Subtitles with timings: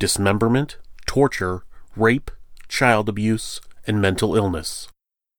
[0.00, 1.62] dismemberment, torture,
[1.94, 2.32] rape,
[2.66, 4.88] child abuse, and mental illness.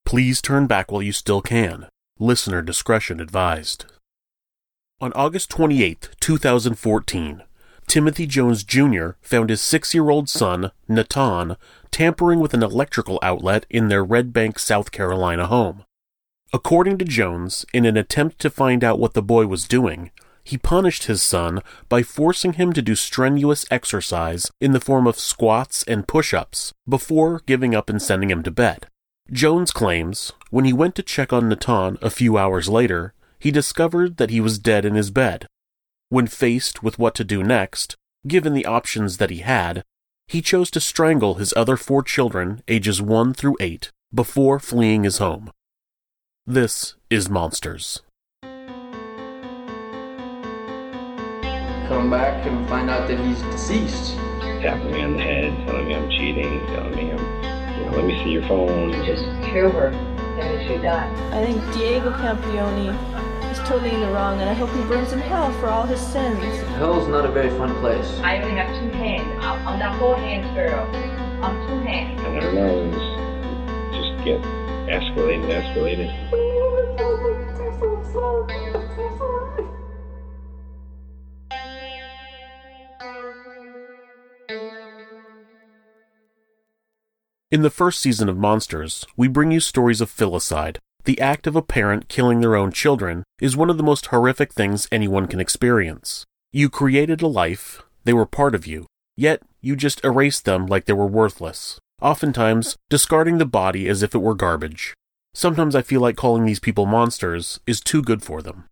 [0.06, 1.88] Please turn back while you still can.
[2.18, 3.84] Listener discretion advised.
[5.00, 7.42] On August 28, 2014,
[7.88, 9.10] Timothy Jones Jr.
[9.20, 11.56] found his six year old son, Nahtahn,
[11.90, 15.84] tampering with an electrical outlet in their Red Bank, South Carolina home.
[16.52, 20.12] According to Jones, in an attempt to find out what the boy was doing,
[20.44, 25.18] he punished his son by forcing him to do strenuous exercise in the form of
[25.18, 28.86] squats and push ups before giving up and sending him to bed.
[29.30, 34.16] Jones claims when he went to check on Nahtahn a few hours later, he discovered
[34.16, 35.46] that he was dead in his bed.
[36.08, 39.82] When faced with what to do next, given the options that he had,
[40.28, 45.18] he chose to strangle his other four children, ages 1 through 8, before fleeing his
[45.18, 45.50] home.
[46.46, 48.02] This is Monsters.
[51.92, 54.16] Come back and find out that he's deceased.
[54.64, 57.18] Tapping me on the head, telling me I'm cheating, telling me I'm,
[57.78, 58.92] you know, let me see your phone.
[59.04, 61.10] Just kill her, and she die.
[61.32, 62.96] I think Diego Campione
[63.50, 66.00] is totally in the wrong, and I hope he burns in hell for all his
[66.00, 66.40] sins.
[66.78, 68.08] Hell's not a very fun place.
[68.20, 69.28] I only have two hands.
[69.44, 70.88] I'm, I'm not four hands, girl.
[71.44, 72.20] I'm two hands.
[72.22, 72.94] And our nose
[73.92, 74.40] just get
[74.88, 76.08] escalated, escalated.
[87.52, 90.78] In the first season of Monsters, we bring you stories of filicide.
[91.04, 94.54] The act of a parent killing their own children is one of the most horrific
[94.54, 96.24] things anyone can experience.
[96.50, 98.86] You created a life, they were part of you,
[99.18, 104.14] yet you just erased them like they were worthless, oftentimes discarding the body as if
[104.14, 104.94] it were garbage.
[105.34, 108.64] Sometimes I feel like calling these people monsters is too good for them.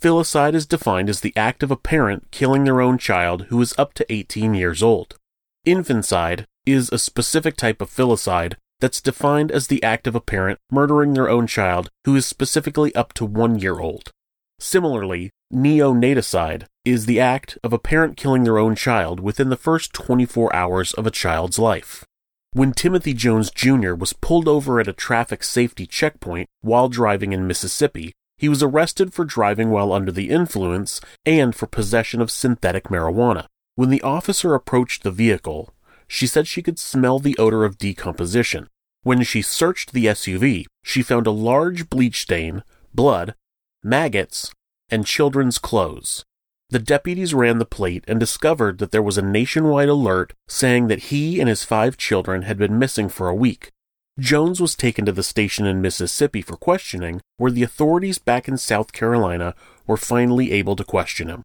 [0.00, 3.74] Filicide is defined as the act of a parent killing their own child who is
[3.76, 5.16] up to 18 years old.
[5.64, 10.58] Infanticide is a specific type of filicide that's defined as the act of a parent
[10.70, 14.10] murdering their own child who is specifically up to one year old.
[14.58, 19.92] Similarly, neonaticide is the act of a parent killing their own child within the first
[19.92, 22.04] 24 hours of a child's life.
[22.52, 23.94] When Timothy Jones Jr.
[23.94, 29.12] was pulled over at a traffic safety checkpoint while driving in Mississippi, he was arrested
[29.12, 33.46] for driving while under the influence and for possession of synthetic marijuana.
[33.74, 35.73] When the officer approached the vehicle,
[36.06, 38.68] she said she could smell the odor of decomposition.
[39.02, 42.62] When she searched the SUV, she found a large bleach stain,
[42.94, 43.34] blood,
[43.82, 44.52] maggots,
[44.88, 46.24] and children's clothes.
[46.70, 51.04] The deputies ran the plate and discovered that there was a nationwide alert saying that
[51.04, 53.70] he and his five children had been missing for a week.
[54.18, 58.56] Jones was taken to the station in Mississippi for questioning, where the authorities back in
[58.56, 59.54] South Carolina
[59.86, 61.42] were finally able to question him.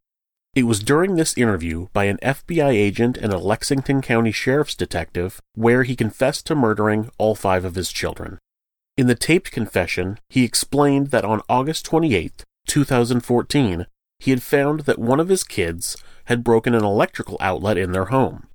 [0.56, 5.40] It was during this interview by an FBI agent and a Lexington County Sheriff's detective
[5.54, 8.40] where he confessed to murdering all five of his children.
[8.98, 13.86] In the taped confession, he explained that on August 28, 2014,
[14.20, 18.06] he had found that one of his kids had broken an electrical outlet in their
[18.06, 18.48] home.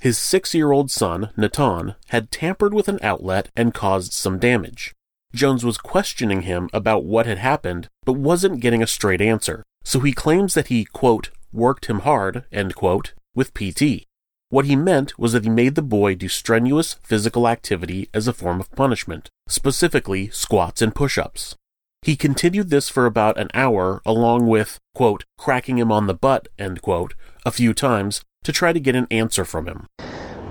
[0.00, 4.94] His six year old son, Nahtahn, had tampered with an outlet and caused some damage.
[5.34, 10.00] Jones was questioning him about what had happened, but wasn't getting a straight answer, so
[10.00, 14.06] he claims that he, quote, worked him hard, end quote, with PT.
[14.50, 18.32] What he meant was that he made the boy do strenuous physical activity as a
[18.32, 21.54] form of punishment, specifically squats and push ups.
[22.02, 26.48] He continued this for about an hour, along with, quote, cracking him on the butt,
[26.58, 27.14] end quote,
[27.44, 29.86] a few times to try to get an answer from him.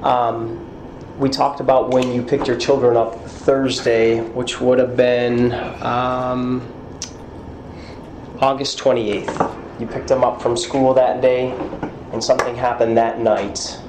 [0.04, 5.54] Um, we talked about when you picked your children up Thursday, which would have been
[5.82, 6.62] um,
[8.40, 9.67] August 28th.
[9.80, 11.52] You picked them up from school that day,
[12.12, 13.80] and something happened that night.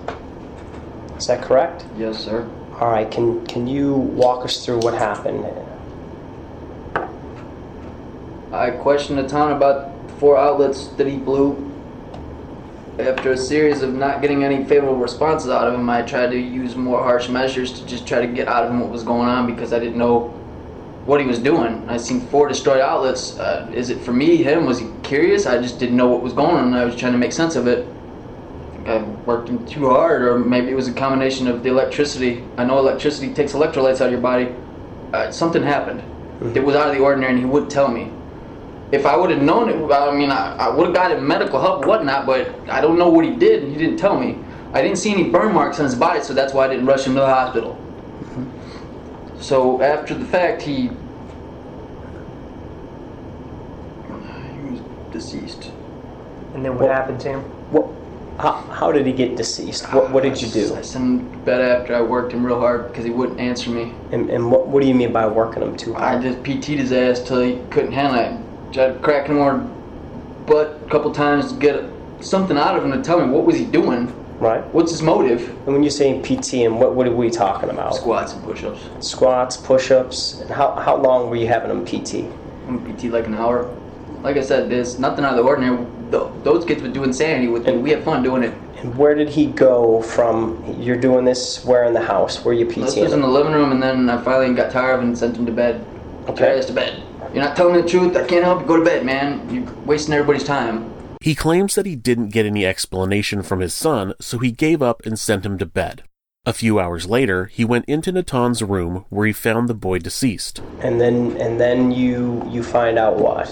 [1.17, 1.85] Is that correct?
[1.97, 2.49] Yes, sir.
[2.79, 3.11] All right.
[3.11, 5.47] Can can you walk us through what happened?
[8.53, 11.65] I questioned a ton about four outlets that he blew.
[12.99, 16.39] After a series of not getting any favorable responses out of him, I tried to
[16.39, 19.29] use more harsh measures to just try to get out of him what was going
[19.29, 20.29] on because I didn't know
[21.05, 21.89] what he was doing.
[21.89, 23.39] I seen four destroyed outlets.
[23.39, 24.67] Uh, is it for me, him?
[24.67, 25.47] Was he curious?
[25.47, 27.67] I just didn't know what was going on I was trying to make sense of
[27.67, 27.87] it.
[28.87, 32.45] I worked him too hard, or maybe it was a combination of the electricity.
[32.57, 34.55] I know electricity takes electrolytes out of your body.
[35.13, 36.03] Uh, something happened.
[36.57, 38.13] It was out of the ordinary and he wouldn't tell me
[38.91, 41.85] if I would have known it, I mean, I, I would have gotten medical help,
[41.85, 42.27] whatnot.
[42.27, 44.39] But I don't know what he did, and he didn't tell me.
[44.73, 47.07] I didn't see any burn marks on his body, so that's why I didn't rush
[47.07, 47.77] him to the hospital.
[49.41, 50.89] So after the fact, he he
[54.71, 54.81] was
[55.19, 55.71] deceased.
[56.55, 57.41] And then what, happened to him?
[57.73, 57.87] What?
[58.41, 59.93] How, how did he get deceased?
[59.93, 60.77] What, what did you do?
[60.77, 63.69] I sent him to bed after I worked him real hard because he wouldn't answer
[63.71, 63.93] me.
[64.13, 66.05] And, and what, what do you mean by working him too hard?
[66.05, 66.23] I hard?
[66.23, 68.73] just PT'd his ass till he couldn't handle it.
[68.73, 69.75] Tried cracking him on
[70.47, 71.85] butt a couple times to get
[72.21, 74.15] something out of him to tell me what was he doing.
[74.39, 74.65] Right.
[74.73, 75.49] What's his motive?
[75.49, 77.97] And when you're saying PT, and what, what are we talking about?
[77.97, 78.89] Squats and push-ups.
[79.01, 80.41] Squats, push-ups.
[80.41, 82.33] And how, how long were you having him PT?
[82.69, 83.69] I'm PT like an hour.
[84.23, 85.77] Like I said, there's nothing out of the ordinary.
[86.11, 87.77] Th- Those kids would do insanity with me.
[87.79, 88.53] We had fun doing it.
[88.79, 90.77] And where did he go from?
[90.81, 92.45] You're doing this where in the house?
[92.45, 93.03] Where you This PTing?
[93.03, 95.37] was in the living room, and then I finally got tired of it and sent
[95.37, 95.85] him to bed.
[96.29, 96.49] Okay.
[96.51, 97.03] Your ass to bed.
[97.35, 98.17] You're not telling me the truth.
[98.17, 98.67] I can't help you.
[98.67, 99.49] Go to bed, man.
[99.53, 100.93] You're wasting everybody's time.
[101.21, 105.05] He claims that he didn't get any explanation from his son, so he gave up
[105.05, 106.05] and sent him to bed.
[106.47, 110.63] A few hours later, he went into Nahtahn's room where he found the boy deceased.
[110.81, 113.49] And then and then you you find out what?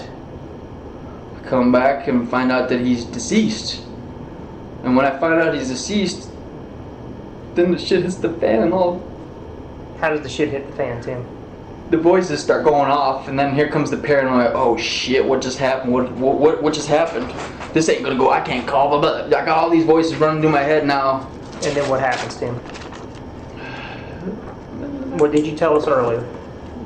[1.47, 3.83] Come back and find out that he's deceased.
[4.83, 6.29] And when I find out he's deceased,
[7.55, 9.01] then the shit hits the fan and all
[9.99, 11.25] How does the shit hit the fan, Tim?
[11.89, 14.51] the voices start going off, and then here comes the paranoia.
[14.53, 15.23] Oh shit!
[15.23, 15.93] What just happened?
[15.93, 17.33] What what what, what just happened?
[17.73, 18.29] This ain't gonna go.
[18.29, 18.99] I can't call.
[18.99, 19.25] Blah.
[19.25, 21.29] I got all these voices running through my head now.
[21.63, 22.55] And then what happens, Tim?
[25.17, 26.27] What did you tell us earlier?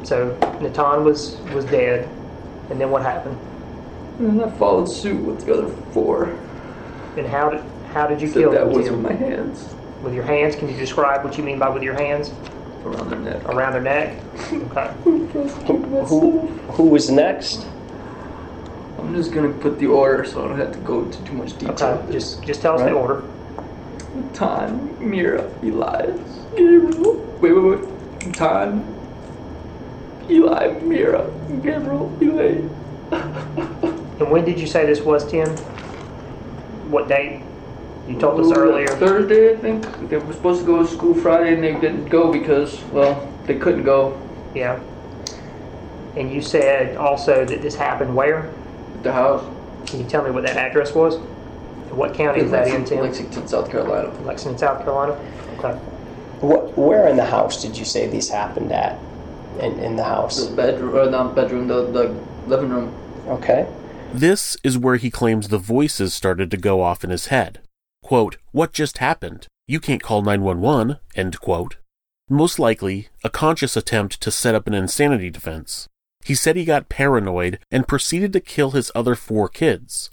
[0.04, 2.08] So Nahtahn was was dead,
[2.70, 3.38] and then what happened?
[4.22, 6.26] And then I followed suit with the other four.
[7.18, 9.02] And how did how did you Said kill that them, was Tim?
[9.02, 9.68] with my hands
[10.04, 10.56] With your hands?
[10.56, 12.32] Can you describe what you mean by with your hands?
[12.86, 13.44] around their neck.
[13.46, 14.24] Around their neck.
[14.52, 14.94] Okay.
[15.04, 15.26] who,
[16.06, 17.66] who who was next?
[19.00, 21.58] I'm just gonna put the order so I don't have to go into too much
[21.58, 21.74] detail.
[21.74, 22.12] Okay.
[22.12, 23.24] Just just tell us the order.
[24.34, 26.20] Tan, Mira, Elias,
[26.56, 27.16] Gabriel.
[27.42, 28.34] Wait, wait, wait.
[28.34, 28.84] Tan,
[30.30, 31.28] Eli, Mira,
[31.64, 32.70] Gabriel, Elaine.
[34.22, 35.50] And when did you say this was, Tim?
[36.92, 37.42] What date?
[38.08, 38.88] You told us earlier.
[38.88, 40.10] Thursday, I think.
[40.10, 43.58] They were supposed to go to school Friday and they didn't go because, well, they
[43.58, 44.22] couldn't go.
[44.54, 44.80] Yeah.
[46.16, 48.54] And you said also that this happened where?
[48.98, 49.44] At the house.
[49.88, 51.18] Can you tell me what that address was?
[51.90, 53.00] What county is that in, Tim?
[53.00, 54.12] Lexington, South Carolina.
[54.22, 55.14] Lexington, South Carolina.
[55.58, 55.74] Okay.
[56.42, 59.00] What, where in the house did you say these happened at?
[59.60, 60.48] In, in the house?
[60.48, 62.96] The bedroom, or not bedroom, the, the living room.
[63.28, 63.68] Okay.
[64.14, 67.62] This is where he claims the voices started to go off in his head.
[68.04, 69.48] Quote, What just happened?
[69.68, 71.78] You can't call 911, end quote.
[72.30, 75.88] Most likely, a conscious attempt to set up an insanity defense.
[76.26, 80.12] He said he got paranoid and proceeded to kill his other four kids.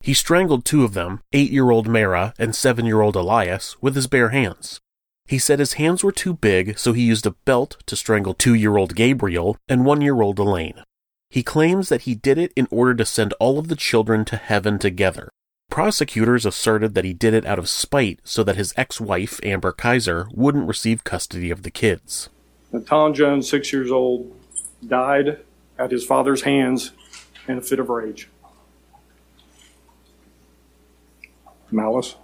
[0.00, 3.96] He strangled two of them, eight year old Mara and seven year old Elias, with
[3.96, 4.80] his bare hands.
[5.26, 8.54] He said his hands were too big, so he used a belt to strangle two
[8.54, 10.82] year old Gabriel and one year old Elaine.
[11.30, 14.36] He claims that he did it in order to send all of the children to
[14.36, 15.30] heaven together.
[15.70, 19.72] Prosecutors asserted that he did it out of spite so that his ex wife, Amber
[19.72, 22.28] Kyzer, wouldn't receive custody of the kids.
[22.72, 24.36] Nahtahn Jones, six years old,
[24.86, 25.38] died
[25.78, 26.90] at his father's hands
[27.46, 28.28] in a fit of rage.
[31.70, 32.16] Malice.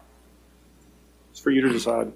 [1.31, 2.13] It's for you to decide.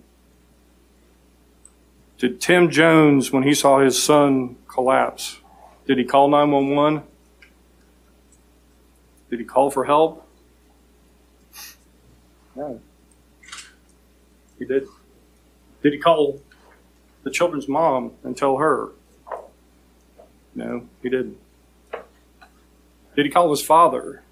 [2.18, 5.39] Did Tim Jones, when he saw his son collapse,
[5.86, 7.02] did he call 911?
[9.30, 10.26] Did he call for help?
[12.54, 12.80] No.
[14.58, 14.86] He did.
[15.82, 16.42] Did he call
[17.22, 18.90] the children's mom and tell her?
[20.54, 21.38] No, he didn't.
[23.16, 24.22] Did he call his father?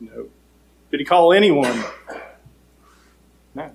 [0.00, 0.28] No.
[0.90, 1.84] Did he call anyone?
[3.54, 3.70] No.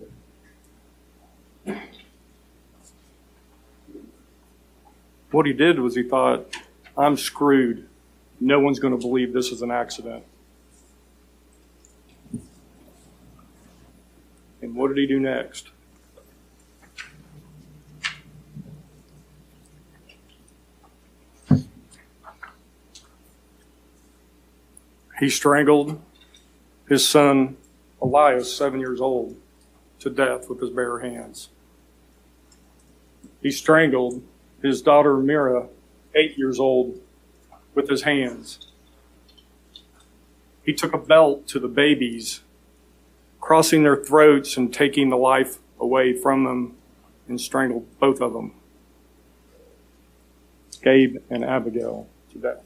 [5.34, 6.56] What he did was he thought,
[6.96, 7.90] I'm screwed.
[8.40, 10.24] No one's going to believe this is an accident.
[14.62, 15.72] And what did he do next?
[25.20, 26.00] He strangled
[26.88, 27.58] his son
[28.00, 29.36] Elias, seven years old,
[29.98, 31.50] to death with his bare hands.
[33.42, 34.22] He strangled
[34.64, 35.68] his daughter Mira,
[36.16, 37.00] eight years old,
[37.76, 38.68] with his hands.
[40.64, 42.42] He took a belt to the babies,
[43.42, 46.78] crossing their throats and taking the life away from them,
[47.28, 48.54] and strangled both of them,
[50.82, 52.64] Gabe and Abigail, to death.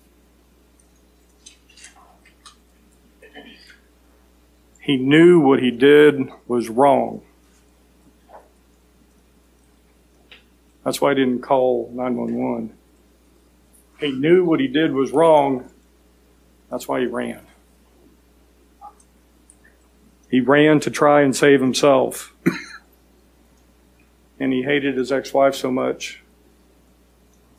[4.80, 7.22] He knew what he did was wrong.
[10.88, 12.72] That's why he didn't call 911.
[14.00, 15.70] He knew what he did was wrong.
[16.72, 17.42] That's why he ran.
[20.32, 22.34] He ran to try and save himself.
[24.40, 26.22] and he hated his ex wife so much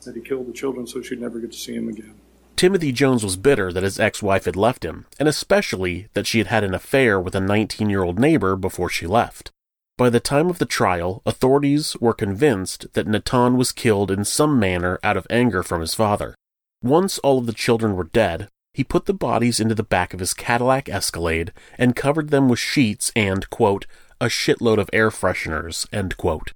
[0.05, 2.15] that he killed the children so she'd never get to see him again.
[2.55, 6.39] Timothy Jones was bitter that his ex wife had left him, and especially that she
[6.39, 9.51] had had an affair with a 19 year old neighbor before she left.
[9.99, 14.57] By the time of the trial, authorities were convinced that Nahtahn was killed in some
[14.57, 16.35] manner out of anger from his father.
[16.81, 20.21] Once all of the children were dead, he put the bodies into the back of
[20.21, 23.87] his Cadillac Escalade and covered them with sheets and, quote,
[24.21, 26.53] a shitload of air fresheners, end quote.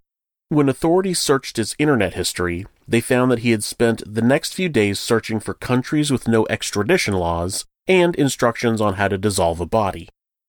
[0.48, 4.70] When authorities searched his internet history, they found that he had spent the next few
[4.70, 9.66] days searching for countries with no extradition laws and instructions on how to dissolve a
[9.66, 10.08] body.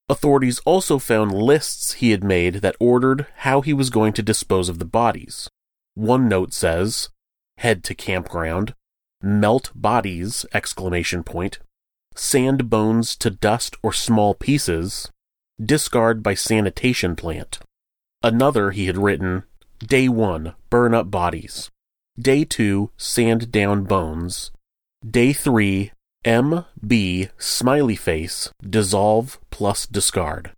[0.09, 4.69] Authorities also found lists he had made that ordered how he was going to dispose
[4.69, 5.49] of the bodies.
[5.95, 7.09] One note says,
[7.59, 8.75] head to campground,
[9.23, 11.59] melt bodies, exclamation point,
[12.15, 15.11] sand bones to dust or small pieces,
[15.65, 17.61] discard by sanitation plant.
[18.23, 19.45] Another he had written,
[19.79, 21.71] day 1, burn up bodies.
[22.19, 24.51] Day 2, sand down bones.
[25.09, 25.93] Day 3,
[26.25, 30.53] MB smiley face, dissolve plus discard.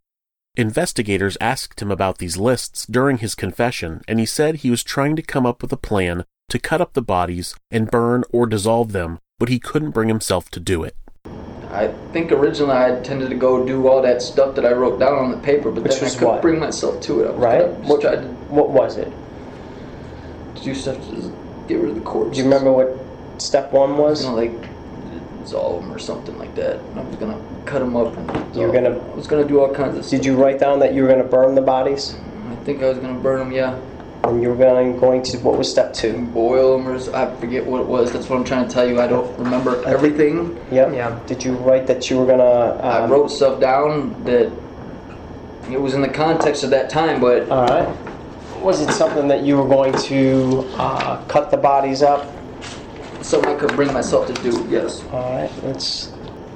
[0.56, 5.16] Investigators asked him about these lists during his confession, and he said he was trying
[5.16, 8.92] to come up with a plan to cut up the bodies and burn or dissolve
[8.92, 10.94] them, but he couldn't bring himself to do it.
[11.73, 15.18] I think originally I intended to go do all that stuff that I wrote down
[15.18, 16.42] on the paper, but Which then I was couldn't what?
[16.42, 17.30] bring myself to it.
[17.30, 17.61] I Right?
[17.61, 19.12] gonna What- try to What was it?
[20.62, 21.32] do stuff to
[21.68, 22.30] get rid of the corpse.
[22.37, 22.96] Do you remember what
[23.38, 24.23] step one was?
[24.25, 24.52] You know, like
[25.47, 26.81] dissolve them or something like that.
[26.97, 28.17] I was gonna cut them up.
[28.17, 28.99] And You were gonna.
[28.99, 30.19] I was gonna do all kinds of stuff.
[30.21, 32.17] Did you write down that you were going to burn the bodies?
[32.50, 33.53] I think I was gonna burn them.
[33.53, 33.79] Yeah.
[34.25, 36.26] And you were going going to what was step two?
[36.35, 38.12] Boil them or I forget what it was.
[38.12, 39.00] That's what I'm trying to tell you.
[39.00, 40.59] I don't remember everything.
[40.71, 40.91] Yeah.
[40.91, 41.21] Yeah.
[41.26, 42.85] Did you write that you were going to?
[42.85, 44.50] I Um, wrote stuff down that
[45.71, 47.88] it was in the context of that time, but All right.
[48.62, 52.26] Was it something that you were going to uh, cut the bodies up?
[53.26, 54.66] Something I could bring myself to do.
[54.68, 55.02] Yes.
[55.11, 55.50] All right.
[55.64, 56.12] Let's.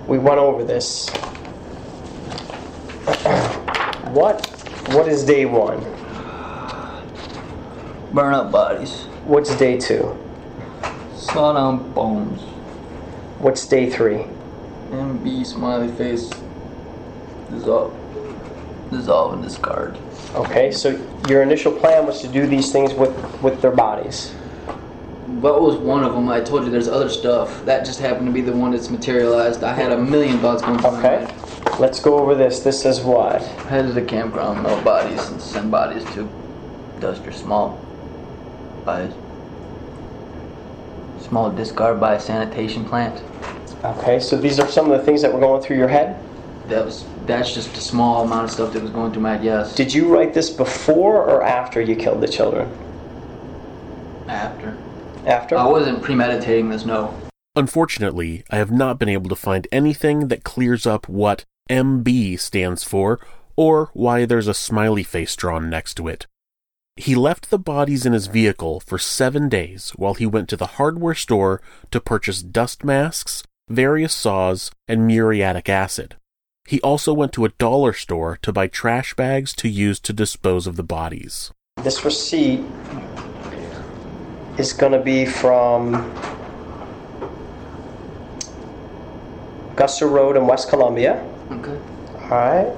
[0.07, 1.09] We went over this.
[4.13, 4.47] what?
[4.93, 5.81] What is day one?
[8.13, 9.05] Burn up bodies.
[9.25, 10.17] What's day two?
[11.15, 12.41] Saw down bones.
[13.39, 14.27] What's day three?
[14.91, 16.31] MB smiley face.
[17.51, 17.95] Dissolve.
[18.91, 19.99] Dissolve and discard.
[20.35, 20.73] Okay.
[20.73, 23.13] So your initial plan was to do these things with
[23.43, 24.35] with their bodies.
[25.41, 26.29] What was one of them?
[26.29, 27.65] I told you there's other stuff.
[27.65, 29.65] That just happened to be the one that's materialized.
[29.65, 31.35] I had a million thoughts going through my Okay.
[31.79, 32.61] Let's go over this.
[32.61, 33.41] This is what?
[33.71, 36.29] Head to the campground, melt bodies, and send bodies to
[37.01, 37.81] duster small
[38.85, 39.11] by
[41.23, 43.23] small discard by a sanitation plant.
[43.83, 46.23] Okay, so these are some of the things that were going through your head?
[46.69, 49.45] That was that's just a small amount of stuff that was going through my head.
[49.45, 49.75] Yes.
[49.75, 52.69] Did you write this before or after you killed the children?
[54.29, 54.77] After.
[55.27, 55.57] After?
[55.57, 56.85] I wasn't premeditating this.
[56.85, 57.15] No.
[57.57, 62.85] Unfortunately, I have not been able to find anything that clears up what MB stands
[62.85, 63.21] for
[63.57, 66.27] or why there's a smiley face drawn next to it.
[66.97, 70.75] He left the bodies in his vehicle for seven days while he went to the
[70.79, 71.61] hardware store
[71.91, 76.17] to purchase dust masks, various saws, and muriatic acid.
[76.67, 80.67] He also went to a dollar store to buy trash bags to use to dispose
[80.67, 81.53] of the bodies.
[81.83, 82.61] This receipt
[84.61, 85.95] is going to be from
[89.73, 91.27] Augusta Road in West Columbia.
[91.51, 91.79] Okay.
[92.23, 92.77] All right.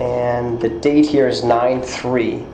[0.00, 2.46] And the date here is 9-3.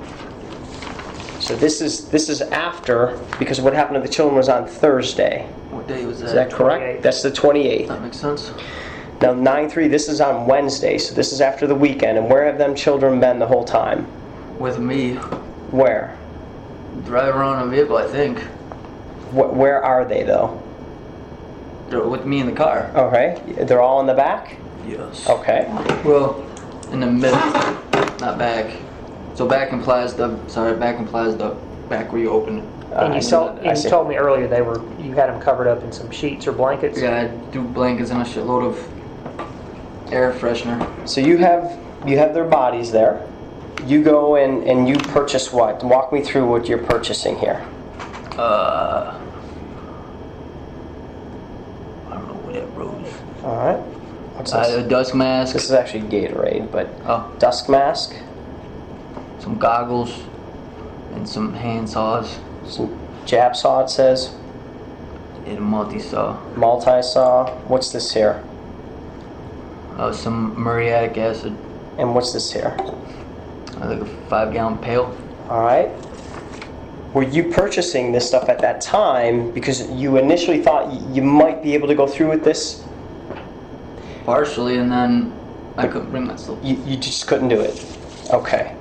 [1.43, 5.45] So this is this is after because what happened to the children was on Thursday.
[5.71, 6.27] What day was that?
[6.27, 7.03] Is that correct?
[7.03, 7.89] That's the 28th.
[7.89, 8.53] That makes sense.
[9.21, 12.17] Now 9-3, this is on Wednesday, so this is after the weekend.
[12.17, 14.07] And where have them children been the whole time?
[14.59, 15.15] With me.
[15.71, 16.17] Where?
[17.05, 18.39] Driving around in a vehicle, I think.
[19.31, 20.61] Wh- where are they though?
[21.89, 22.91] They're with me in the car.
[22.95, 24.57] Okay, they're all in the back?
[24.87, 25.29] Yes.
[25.29, 25.67] Okay.
[26.05, 26.47] Well,
[26.91, 27.39] in the middle,
[28.21, 28.75] not back.
[29.35, 31.51] So back implies the sorry, back implies the
[31.89, 32.65] back where you open it.
[32.93, 35.67] Uh, and you saw, and you told me earlier they were, you had them covered
[35.67, 37.01] up in some sheets or blankets.
[37.01, 40.87] Yeah, I do blankets and a shitload of air freshener.
[41.09, 43.27] So you have you have their bodies there.
[43.87, 45.83] You go in and you purchase what?
[45.83, 47.61] Walk me through what you're purchasing here.
[48.39, 49.19] Uh,
[52.09, 53.13] I don't know what that rose.
[53.45, 53.79] All right.
[54.37, 55.53] What's Uh, a dusk mask.
[55.55, 57.25] This is actually Gatorade, but Oh.
[57.39, 58.15] dusk mask,
[59.41, 60.23] some goggles,
[61.15, 62.39] and some hand saws.
[62.65, 62.91] some
[63.25, 63.81] jab saw.
[63.81, 64.31] It says
[65.45, 66.37] And a multi saw.
[66.55, 67.47] multi saw.
[67.67, 68.41] What's this here?
[69.99, 71.57] Uh, some muriatic acid.
[71.99, 72.77] And what's this here?
[73.81, 75.17] I think a five gallon pail.
[75.49, 75.91] All right.
[77.15, 81.75] Were you purchasing this stuff at that time because you initially thought you might be
[81.75, 82.83] able to go through with this?
[84.25, 85.33] Partially, and then
[85.77, 86.59] I couldn't bring myself.
[86.63, 87.85] You, you just couldn't do it.
[88.31, 88.75] Okay.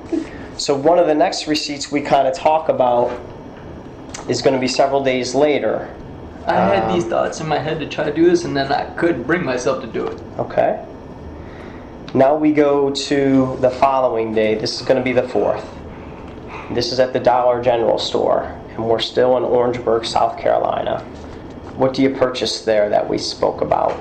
[0.57, 3.19] So one of the next receipts we kind of talk about
[4.29, 5.93] is going to be several days later.
[6.45, 8.71] I had Um, these thoughts in my head to try to do this, and then
[8.71, 10.21] I couldn't bring myself to do it.
[10.39, 10.85] Okay.
[12.13, 14.55] Now we go to the following day.
[14.55, 15.65] This is going to be the 4th.
[16.75, 20.99] This is at the Dollar General store, and we're still in Orangeburg, South Carolina.
[21.77, 23.91] What do you purchase there that we spoke about?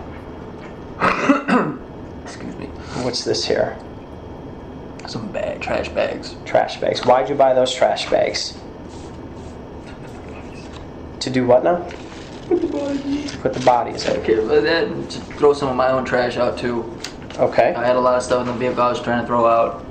[2.24, 2.66] Excuse me.
[3.04, 3.78] What's this here?
[5.06, 6.34] Some bag, trash bags.
[6.44, 7.06] Trash bags.
[7.06, 8.58] Why'd you buy those trash bags?
[11.20, 11.76] To do what now?
[13.40, 14.16] Put the bodies in.
[14.18, 16.98] Okay, but then to throw some of my own trash out too.
[17.40, 17.74] Okay.
[17.74, 19.84] I had a lot of stuff in the vehicle I was trying to throw out.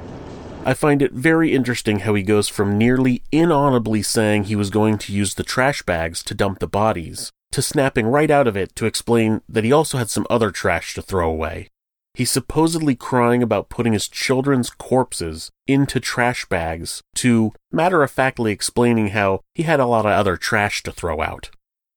[0.65, 4.99] I find it very interesting how he goes from nearly inaudibly saying he was going
[4.99, 8.75] to use the trash bags to dump the bodies, to snapping right out of it
[8.75, 11.69] to explain that he also had some other trash to throw away.
[12.13, 18.51] He's supposedly crying about putting his children's corpses into trash bags, to matter of factly
[18.51, 21.49] explaining how he had a lot of other trash to throw out.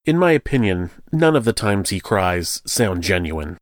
[0.04, 3.58] In my opinion, none of the times he cries sound genuine.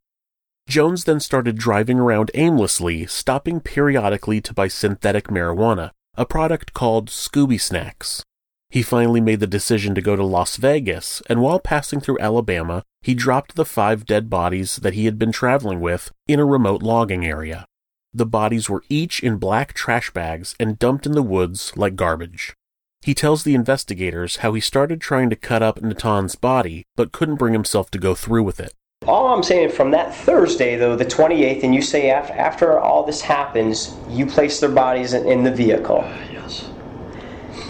[0.71, 7.09] Jones then started driving around aimlessly, stopping periodically to buy synthetic marijuana, a product called
[7.09, 8.23] Scooby Snacks.
[8.69, 12.83] He finally made the decision to go to Las Vegas, and while passing through Alabama,
[13.01, 16.81] he dropped the five dead bodies that he had been traveling with in a remote
[16.81, 17.65] logging area.
[18.13, 22.55] The bodies were each in black trash bags and dumped in the woods like garbage.
[23.01, 27.35] He tells the investigators how he started trying to cut up Nahtahn's body, but couldn't
[27.35, 28.73] bring himself to go through with it.
[29.07, 33.03] All I'm saying from that Thursday, though, the 28th, and you say after, after all
[33.03, 36.03] this happens, you place their bodies in, in the vehicle.
[36.31, 36.69] Yes.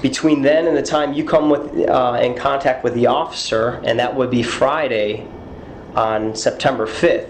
[0.01, 3.97] Between then and the time you come with uh, in contact with the officer, and
[3.97, 5.25] that would be Friday
[5.95, 7.29] on September 5th.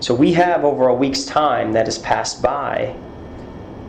[0.00, 2.96] So we have over a week's time that has passed by.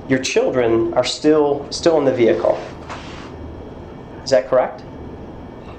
[0.09, 2.61] Your children are still still in the vehicle.
[4.25, 4.81] Is that correct?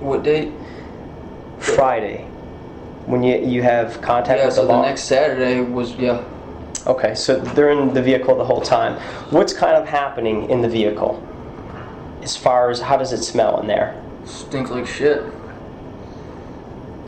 [0.01, 0.55] What date?
[1.59, 2.27] Friday.
[3.07, 6.25] When you you have contact Yeah, with so the the next Saturday was, yeah.
[6.87, 9.01] Okay, so they're in the vehicle the whole time.
[9.31, 11.23] What's kind of happening in the vehicle?
[12.23, 13.95] As far as how does it smell in there?
[14.25, 15.23] Stinks like shit.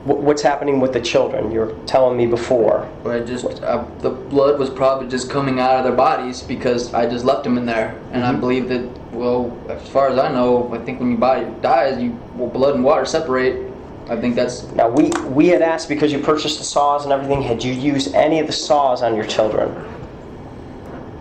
[0.04, 1.50] Wh- What's happening with the children?
[1.50, 2.88] You were telling me before.
[3.04, 7.08] I just, I, the blood was probably just coming out of their bodies because I
[7.08, 7.98] just left them in there.
[8.12, 8.40] And I mm-hmm.
[8.40, 12.18] believe that Well, as far as I know, I think when your body dies, you
[12.34, 13.65] well, blood and water separate.
[14.08, 17.42] I think that's Now, we, we had asked because you purchased the saws and everything,
[17.42, 19.68] had you used any of the saws on your children?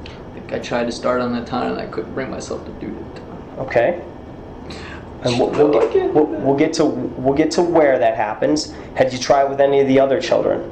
[0.06, 2.72] I think I tried to start on the time and I couldn't bring myself to
[2.74, 3.60] do it.
[3.60, 4.02] Okay.
[5.24, 8.72] And we'll, we'll, get, we'll, we'll get to we'll get to where that happens.
[8.96, 10.70] Had you tried with any of the other children?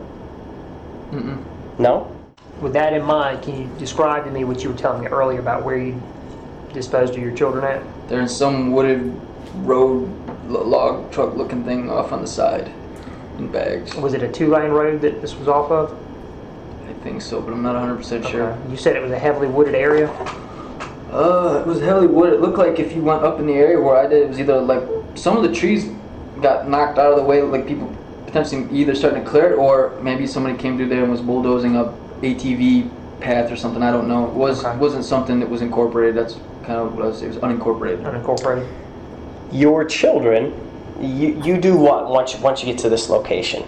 [1.09, 1.43] Mm-mm.
[1.79, 2.15] No.
[2.61, 5.39] With that in mind, can you describe to me what you were telling me earlier
[5.39, 5.99] about where you
[6.71, 7.83] disposed of your children at?
[8.07, 9.19] They're in some wooded
[9.55, 12.71] road lo- log truck looking thing off on the side
[13.37, 13.95] in bags.
[13.95, 15.97] Was it a two-lane road that this was off of?
[16.87, 18.57] I think so, but I'm not 100% sure.
[18.69, 20.09] You said it was a heavily wooded area.
[21.11, 22.35] Uh, it was heavily wooded.
[22.35, 24.39] It looked like if you went up in the area where I did, it was
[24.39, 24.83] either like
[25.15, 25.89] some of the trees
[26.41, 29.99] got knocked out of the way, like people potentially either starting to clear it, or
[30.01, 32.89] maybe somebody came through there and was bulldozing up ATV
[33.21, 33.83] path or something.
[33.83, 34.27] I don't know.
[34.27, 36.15] It was wasn't something that was incorporated.
[36.15, 37.33] That's kind of what I was saying.
[37.33, 38.01] It was unincorporated.
[38.03, 38.67] Unincorporated.
[39.53, 40.53] Your children,
[40.99, 43.63] you, you do what once you, once you get to this location?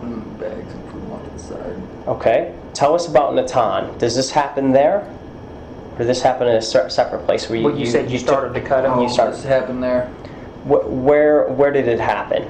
[0.00, 1.82] Put them in bags and put them off to the side.
[2.08, 2.54] Okay.
[2.74, 3.96] Tell us about Nahtahn.
[3.98, 5.08] Does this happen there?
[5.98, 8.60] Or this happen in a separate place where you, Well, you said you started to
[8.60, 8.94] cut 'em.
[8.98, 9.36] Oh, you started.
[9.36, 10.06] This happened there.
[10.64, 12.44] Wh- where where did it happen?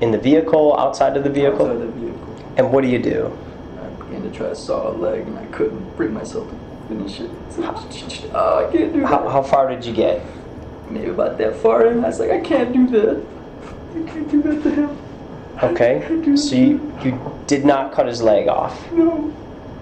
[0.00, 0.76] In the vehicle?
[0.78, 1.66] Outside of the vehicle?
[1.66, 2.36] Outside the vehicle.
[2.56, 3.36] And what do you do?
[3.82, 6.56] I began to try to saw a leg and I couldn't bring myself to
[6.94, 7.30] finish it.
[8.32, 9.06] Oh, I can't do that.
[9.08, 10.22] How, how far did you get?
[10.90, 13.26] Maybe about that far, and I was like, I can't do that.
[13.94, 14.98] I can't do that to him.
[15.62, 16.36] Okay.
[16.36, 18.90] So you, you did not cut his leg off.
[18.92, 19.32] No.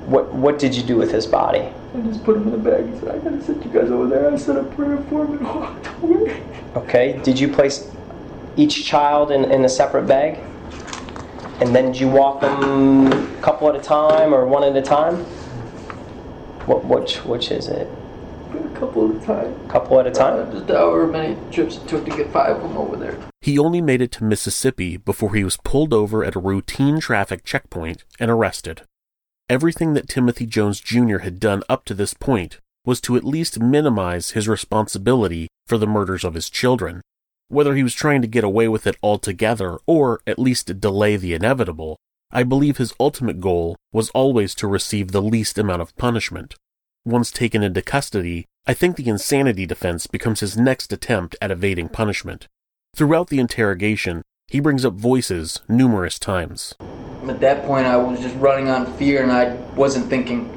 [0.06, 1.60] What what did you do with his body?
[1.94, 4.06] I just put him in a bag and said, I gotta send you guys over
[4.06, 4.32] there.
[4.32, 6.42] I said a prayer for him and walked away.
[6.76, 7.20] Okay.
[7.22, 7.90] Did you place
[8.56, 10.38] each child in, in a separate bag?
[11.60, 14.82] And then did you walk them a couple at a time or one at a
[14.82, 15.16] time?
[16.66, 17.88] What which which is it?
[18.76, 19.68] A couple at a time.
[19.68, 20.52] Couple at a uh, time?
[20.52, 23.18] Just however many trips it took to get five of them over there.
[23.40, 27.42] He only made it to Mississippi before he was pulled over at a routine traffic
[27.42, 28.82] checkpoint and arrested.
[29.48, 31.18] Everything that Timothy Jones Jr.
[31.18, 35.86] had done up to this point was to at least minimize his responsibility for the
[35.86, 37.00] murders of his children.
[37.48, 41.32] Whether he was trying to get away with it altogether or at least delay the
[41.32, 41.96] inevitable,
[42.30, 46.56] I believe his ultimate goal was always to receive the least amount of punishment.
[47.06, 51.88] Once taken into custody, I think the insanity defense becomes his next attempt at evading
[51.88, 52.48] punishment.
[52.96, 56.74] Throughout the interrogation, he brings up voices numerous times.
[57.28, 60.50] At that point, I was just running on fear and I wasn't thinking.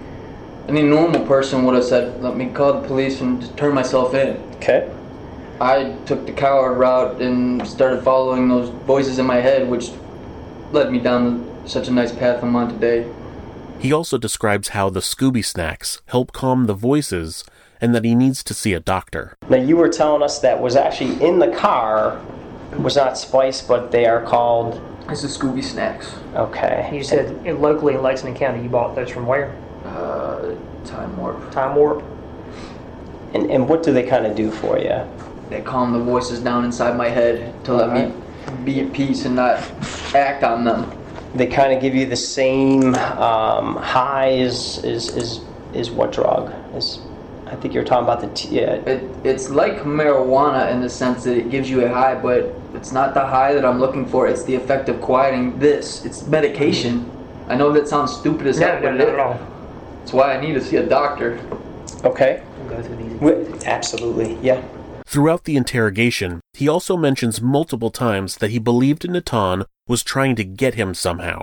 [0.67, 4.15] Any normal person would have said, let me call the police and just turn myself
[4.15, 4.37] in.
[4.55, 4.91] Okay.
[5.61, 9.91] I took the coward route and started following those voices in my head, which
[10.71, 13.07] led me down such a nice path I'm on today.
[13.77, 17.43] He also describes how the Scooby snacks help calm the voices
[17.81, 19.37] and that he needs to see a doctor.
[19.49, 22.21] Now you were telling us that was actually in the car
[22.77, 24.81] was not spice, but they are called.
[25.09, 26.13] It's the Scooby snacks.
[26.35, 26.89] Okay.
[26.93, 29.55] You said in- locally in Lexington County you bought those from where?
[29.85, 31.51] Uh, time warp.
[31.51, 32.03] Time Warp.
[33.33, 35.01] And and what do they kind of do for you?
[35.49, 38.13] They calm the voices down inside my head to let me
[38.63, 39.57] be at peace and not
[40.13, 40.91] act on them.
[41.33, 45.41] They kind of give you the same um, high as is is
[45.73, 46.53] is what drug?
[46.75, 46.99] Is
[47.49, 48.73] I think you're talking about the t- yeah.
[48.75, 52.91] It, it's like marijuana in the sense that it gives you a high, but it's
[52.91, 54.27] not the high that I'm looking for.
[54.27, 56.05] It's the effect of quieting this.
[56.05, 57.09] It's medication.
[57.47, 59.39] I know that sounds stupid as No, heck, no, but not it at all.
[60.03, 61.39] It's why I need to see a doctor.
[62.03, 62.43] Okay.
[62.59, 63.63] We'll go through these.
[63.65, 64.35] Absolutely.
[64.41, 64.63] Yeah.
[65.05, 70.43] Throughout the interrogation, he also mentions multiple times that he believed Nahtahn was trying to
[70.43, 71.41] get him somehow.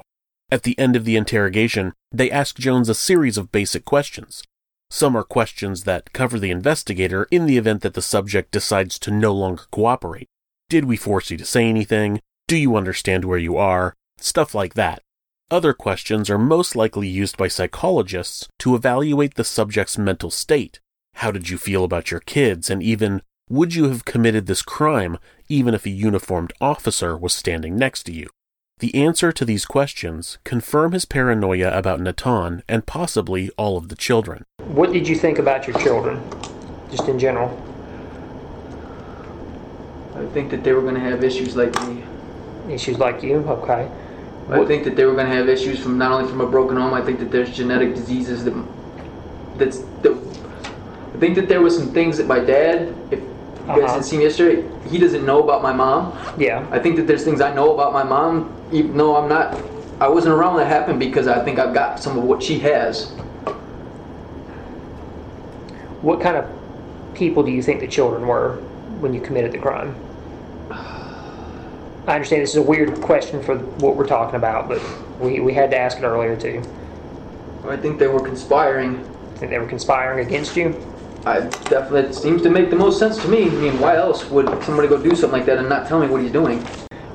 [0.52, 4.44] At the end of the interrogation, they ask Jones a series of basic questions.
[4.90, 9.10] Some are questions that cover the investigator in the event that the subject decides to
[9.10, 10.28] no longer cooperate.
[10.68, 12.20] Did we force you to say anything?
[12.48, 13.94] Do you understand where you are?
[14.18, 15.02] Stuff like that.
[15.50, 20.80] Other questions are most likely used by psychologists to evaluate the subject's mental state.
[21.14, 22.68] How did you feel about your kids?
[22.68, 25.18] And even, would you have committed this crime
[25.48, 28.28] even if a uniformed officer was standing next to you?
[28.78, 33.96] The answer to these questions confirm his paranoia about Nahtahn and possibly all of the
[33.96, 34.44] children.
[34.68, 36.22] What did you think about your children,
[36.90, 37.50] just in general?
[40.14, 42.02] I think that they were going to have issues like me.
[42.68, 43.88] Issues like you, okay.
[44.50, 46.76] I think that they were going to have issues from not only from a broken
[46.76, 46.94] home.
[46.94, 48.54] I think that there's genetic diseases that
[49.56, 50.12] that's that.
[51.14, 53.26] I think that there was some things that my dad, if you
[53.66, 54.02] guys Uh-huh.
[54.02, 56.12] see seen yesterday, he doesn't know about my mom.
[56.38, 56.66] Yeah.
[56.70, 59.56] I think that there's things I know about my mom, even though I'm not.
[60.00, 62.58] I wasn't around when that happened because I think I've got some of what she
[62.60, 63.12] has.
[66.06, 66.48] What kind of
[67.14, 68.58] people do you think the children were
[69.00, 69.92] when you committed the crime?
[70.70, 74.80] I understand this is a weird question for what we're talking about, but
[75.20, 76.62] we, we had to ask it earlier too.
[77.64, 79.04] I think they were conspiring.
[79.34, 80.80] Think they were conspiring against you?
[81.26, 83.46] I definitely it seems to make the most sense to me.
[83.46, 86.06] I mean, why else would somebody go do something like that and not tell me
[86.06, 86.64] what he's doing?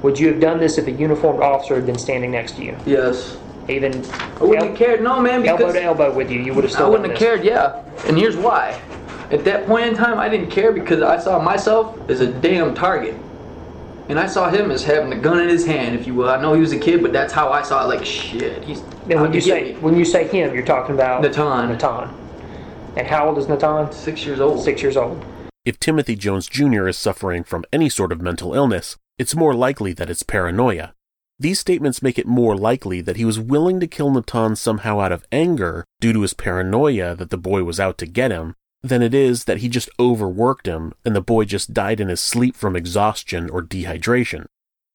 [0.01, 2.77] Would you have done this if a uniformed officer had been standing next to you?
[2.85, 3.37] Yes.
[3.71, 5.01] Even I wouldn't have cared.
[5.01, 7.19] No, man, because elbow to elbow with you, you would have still I wouldn't have
[7.19, 7.27] this.
[7.27, 7.43] cared.
[7.43, 8.79] Yeah, and here's why.
[9.31, 12.75] At that point in time, I didn't care because I saw myself as a damn
[12.75, 13.15] target.
[14.09, 16.29] And I saw him as having a gun in his hand, if you will.
[16.29, 17.87] I know he was a kid, but that's how I saw it.
[17.95, 18.81] Like, shit, he's.
[19.09, 19.79] And when you say me.
[19.79, 21.77] when you say him, you're talking about Nahtahn.
[21.77, 22.13] Nahtahn.
[22.97, 23.93] And how old is Nahtahn?
[23.93, 24.61] Six years old.
[24.61, 25.23] Six years old.
[25.63, 26.87] If Timothy Jones Jr.
[26.87, 30.93] is suffering from any sort of mental illness, it's more likely that it's paranoia.
[31.41, 35.11] These statements make it more likely that he was willing to kill Nahtahn somehow out
[35.11, 39.01] of anger due to his paranoia that the boy was out to get him, than
[39.01, 42.55] it is that he just overworked him and the boy just died in his sleep
[42.55, 44.45] from exhaustion or dehydration.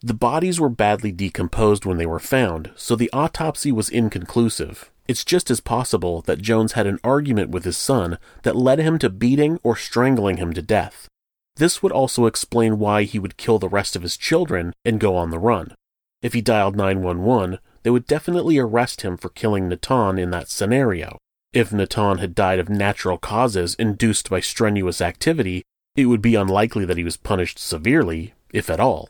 [0.02, 4.92] The bodies were badly decomposed when they were found, so the autopsy was inconclusive.
[5.08, 9.00] It's just as possible that Jones had an argument with his son that led him
[9.00, 11.08] to beating or strangling him to death.
[11.56, 15.16] This would also explain why he would kill the rest of his children and go
[15.16, 15.74] on the run.
[16.22, 21.18] If he dialed 911, they would definitely arrest him for killing Nahtahn in that scenario.
[21.52, 25.62] If Nahtahn had died of natural causes induced by strenuous activity,
[25.94, 29.08] it would be unlikely that he was punished severely, if at all.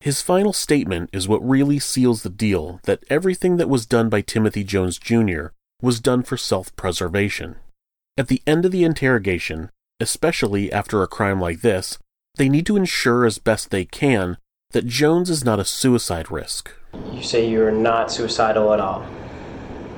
[0.00, 4.20] His final statement is what really seals the deal that everything that was done by
[4.20, 5.46] Timothy Jones Jr.
[5.80, 7.56] was done for self preservation.
[8.16, 11.98] At the end of the interrogation, especially after a crime like this,
[12.36, 14.36] they need to ensure as best they can
[14.74, 16.72] that Jones is not a suicide risk.
[17.12, 19.06] You say you're not suicidal at all.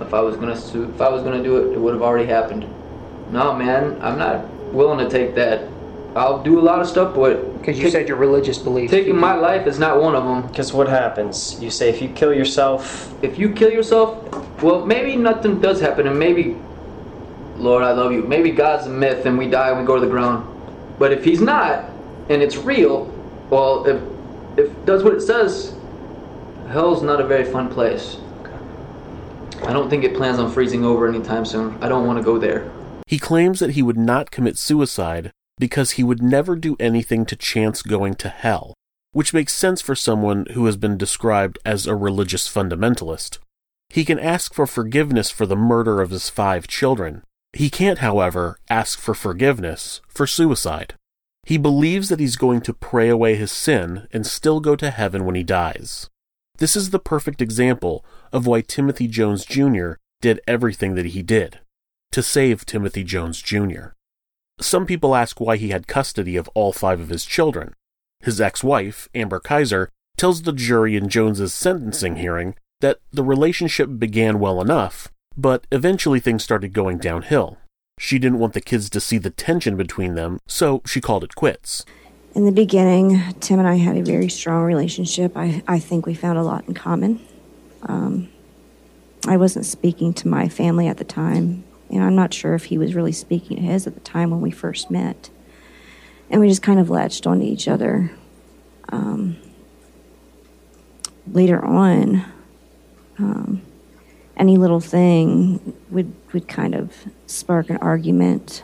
[0.03, 2.27] If I was gonna su- if I was gonna do it, it would have already
[2.27, 2.67] happened.
[3.31, 5.67] No, man, I'm not willing to take that.
[6.15, 8.91] I'll do a lot of stuff, but because you said your religious beliefs.
[8.91, 10.47] Taking my life is not one of them.
[10.47, 11.61] Because what happens?
[11.63, 14.09] You say if you kill yourself, If you kill yourself,
[14.63, 16.55] well, maybe nothing does happen, and maybe,
[17.57, 18.23] Lord, I love you.
[18.23, 20.47] Maybe God's a myth, and we die and we go to the ground.
[20.99, 21.89] But if He's not,
[22.29, 23.11] and it's real,
[23.49, 24.01] well, if
[24.57, 25.75] if it does what it says,
[26.69, 28.17] hell's not a very fun place.
[29.63, 31.83] I don't think it plans on freezing over anytime soon.
[31.83, 32.71] I don't want to go there.
[33.07, 37.37] He claims that he would not commit suicide because he would never do anything to
[37.37, 38.75] chance going to hell,
[39.13, 43.39] which makes sense for someone who has been described as a religious fundamentalist.
[43.89, 47.23] He can ask for forgiveness for the murder of his five children.
[47.53, 50.95] He can't, however, ask for forgiveness for suicide.
[51.47, 55.25] He believes that he's going to pray away his sin and still go to heaven
[55.25, 56.11] when he dies.
[56.59, 59.93] This is the perfect example of why Timothy Jones Jr.
[60.21, 61.61] did everything that he did
[62.11, 63.91] to save Timothy Jones Jr.
[64.59, 67.75] Some people ask why he had custody of all five of his children.
[68.21, 74.01] His ex wife, Amber Kyzer, tells the jury in Jones's sentencing hearing that the relationship
[74.01, 77.59] began well enough, but eventually things started going downhill.
[77.99, 81.35] She didn't want the kids to see the tension between them, so she called it
[81.35, 81.85] quits.
[82.35, 85.35] In the beginning, Tim and I had a very strong relationship.
[85.35, 87.25] I, I think we found a lot in common.
[87.83, 88.29] Um,
[89.27, 92.77] I wasn't speaking to my family at the time, and I'm not sure if he
[92.77, 95.31] was really speaking to his at the time when we first met.
[96.29, 98.11] And we just kind of latched onto each other.
[98.91, 99.39] Um,
[101.33, 102.25] later on,
[103.19, 103.63] um,
[104.37, 106.93] any little thing would, would kind of
[107.27, 108.63] spark an argument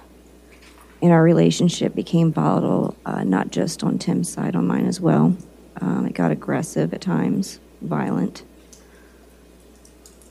[1.03, 5.37] and our relationship became volatile, uh, not just on Tim's side, on mine as well.
[5.81, 8.45] Um, it got aggressive at times, violent.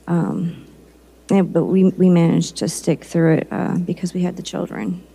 [0.06, 0.66] Um,
[1.30, 5.06] yeah, but we, we managed to stick through it uh, because we had the children.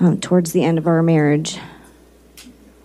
[0.00, 1.58] Um, towards the end of our marriage,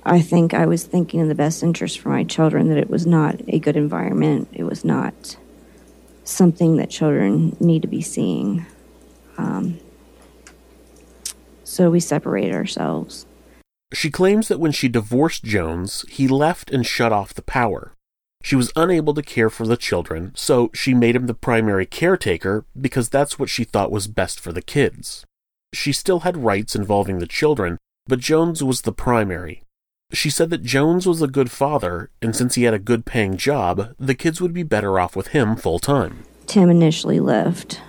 [0.06, 3.08] I think I was thinking in the best interest for my children that it was
[3.08, 4.50] not a good environment.
[4.52, 5.38] It was not
[6.23, 8.65] something that children need to be seeing.
[9.38, 9.79] Um,
[11.63, 13.25] so we separated ourselves.
[13.93, 17.93] She claims that when she divorced Jones, he left and shut off the power.
[18.43, 22.65] She was unable to care for the children, so she made him the primary caretaker
[22.79, 25.25] because that's what she thought was best for the kids.
[25.73, 29.63] She still had rights involving the children, but Jones was the primary.
[30.13, 33.36] She said that Jones was a good father, and since he had a good paying
[33.36, 36.23] job, the kids would be better off with him full time.
[36.45, 37.82] Tim initially left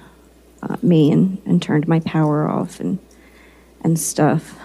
[0.63, 2.99] uh, me and, and turned my power off and
[3.83, 4.59] and stuff.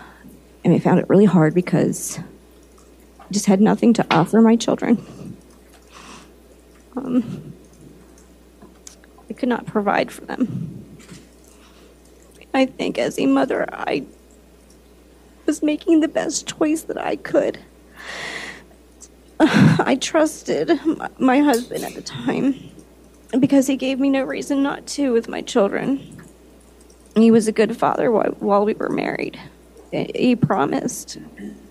[0.63, 2.19] And I found it really hard because
[3.19, 5.35] I just had nothing to offer my children.
[6.95, 7.53] Um,
[9.29, 10.85] I could not provide for them.
[12.53, 14.05] I think as a mother, I
[15.49, 17.57] was making the best choice that I could.
[19.39, 20.79] I trusted
[21.17, 22.69] my, husband at the time
[23.39, 26.15] because he gave me no reason not to with my children.
[27.15, 29.39] He was a good father while, we were married.
[29.91, 31.17] He promised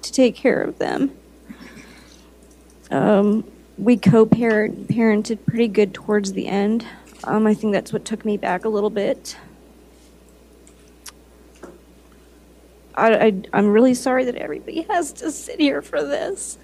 [0.03, 1.13] to take care of them.
[2.91, 6.85] Um, we co-parent parented pretty good towards the end.
[7.23, 9.37] Um, I think that's what took me back a little bit.
[12.99, 16.59] I, I'm really sorry that everybody has to sit here for this.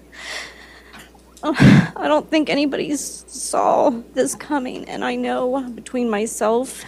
[1.43, 6.83] I don't think anybody saw this coming, and I know between myself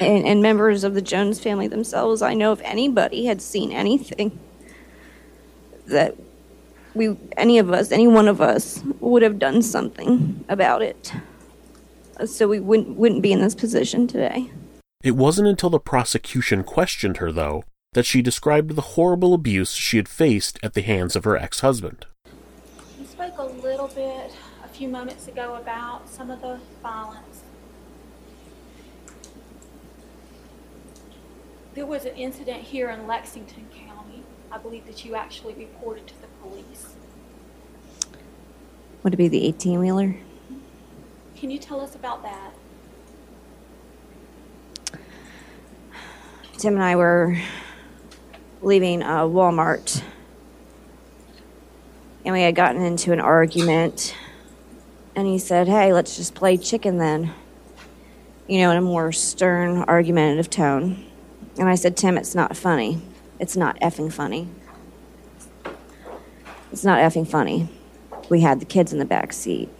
[0.00, 4.38] and, and members of the Jones family themselves, I know if anybody had seen anything
[5.86, 6.16] that
[6.94, 11.12] we, any of us, any one of us, would have done something about it,
[12.18, 14.50] Uh, so we wouldn't wouldn't be in this position today.
[15.04, 19.96] It wasn't until the prosecution questioned her, though, that she described the horrible abuse she
[19.96, 22.06] had faced at the hands of her ex husband.
[22.98, 24.32] You spoke a little bit
[24.64, 27.42] a few moments ago about some of the violence.
[31.74, 34.22] There was an incident here in Lexington County.
[34.50, 36.94] I believe that you actually reported to the police.
[39.02, 40.16] Would it be the 18 wheeler?
[41.36, 42.52] Can you tell us about that?
[46.58, 47.38] Tim and I were
[48.60, 50.02] leaving uh, Walmart,
[52.24, 54.14] and we had gotten into an argument.
[55.14, 57.32] And he said, "Hey, let's just play chicken then,"
[58.46, 61.04] you know, in a more stern, argumentative tone.
[61.58, 63.00] And I said, "Tim, it's not funny.
[63.38, 64.48] It's not effing funny.
[66.70, 67.68] It's not effing funny."
[68.28, 69.70] We had the kids in the back seat.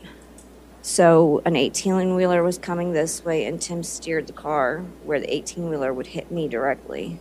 [0.80, 5.32] So an 18 wheeler was coming this way, and Tim steered the car where the
[5.32, 7.20] 18 wheeler would hit me directly.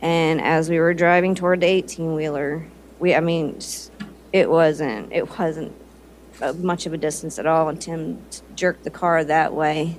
[0.00, 2.64] And as we were driving toward the 18 wheeler,
[2.98, 3.58] we, I mean,
[4.32, 5.74] it wasn't, it wasn't
[6.56, 7.68] much of a distance at all.
[7.68, 9.98] And Tim jerked the car that way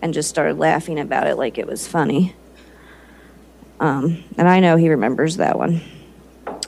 [0.00, 2.34] and just started laughing about it like it was funny.
[3.80, 5.82] Um, and I know he remembers that one.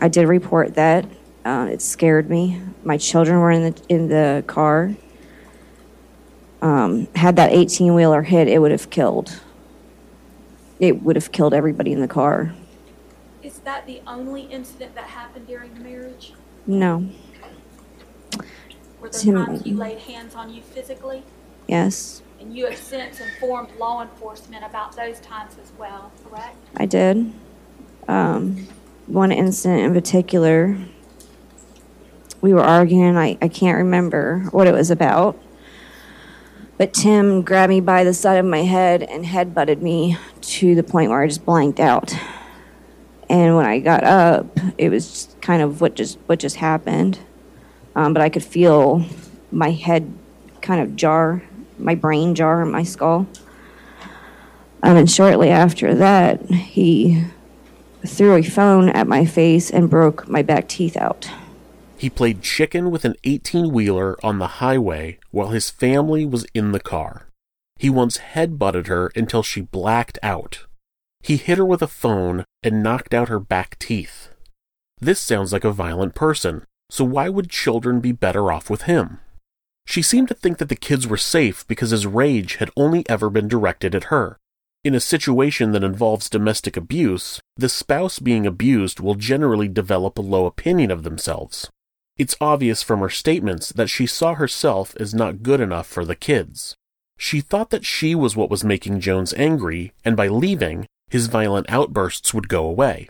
[0.00, 1.06] I did report that.
[1.44, 2.60] Uh, it scared me.
[2.84, 4.94] My children were in the in the car.
[6.60, 9.40] Um, had that 18 wheeler hit, it would have killed.
[10.80, 12.54] It would have killed everybody in the car.
[13.42, 16.32] Is that the only incident that happened during the marriage?
[16.66, 17.08] No.
[19.00, 21.22] Were there Tim- times you laid hands on you physically?
[21.66, 26.56] Yes, And you have since informed law enforcement about those times as well, correct?
[26.76, 27.32] I did.
[28.06, 28.66] Um,
[29.06, 30.78] one incident in particular,
[32.40, 33.16] we were arguing.
[33.18, 35.38] I, I can't remember what it was about.
[36.78, 40.84] But Tim grabbed me by the side of my head and headbutted me to the
[40.84, 42.16] point where I just blanked out.
[43.28, 44.46] And when I got up,
[44.78, 47.18] it was kind of what just what just happened.
[47.96, 49.04] Um, but I could feel
[49.50, 50.12] my head
[50.62, 51.42] kind of jar,
[51.78, 53.26] my brain jar in my skull.
[54.84, 57.24] Um, and shortly after that, he
[58.06, 61.28] threw a phone at my face and broke my back teeth out.
[61.98, 66.70] He played chicken with an 18 wheeler on the highway while his family was in
[66.70, 67.26] the car.
[67.76, 70.66] He once headbutted her until she blacked out.
[71.22, 74.28] He hit her with a phone and knocked out her back teeth.
[75.00, 79.18] This sounds like a violent person, so why would children be better off with him?
[79.84, 83.28] She seemed to think that the kids were safe because his rage had only ever
[83.28, 84.38] been directed at her.
[84.84, 90.22] In a situation that involves domestic abuse, the spouse being abused will generally develop a
[90.22, 91.68] low opinion of themselves.
[92.18, 96.16] It's obvious from her statements that she saw herself as not good enough for the
[96.16, 96.74] kids.
[97.16, 101.70] She thought that she was what was making Jones angry, and by leaving, his violent
[101.70, 103.08] outbursts would go away.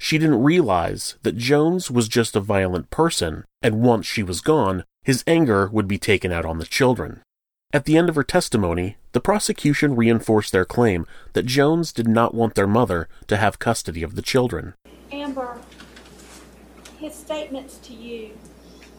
[0.00, 4.84] She didn't realize that Jones was just a violent person, and once she was gone,
[5.02, 7.22] his anger would be taken out on the children.
[7.72, 12.34] At the end of her testimony, the prosecution reinforced their claim that Jones did not
[12.34, 14.74] want their mother to have custody of the children.
[15.12, 15.58] Amber,
[16.98, 18.30] his statements to you,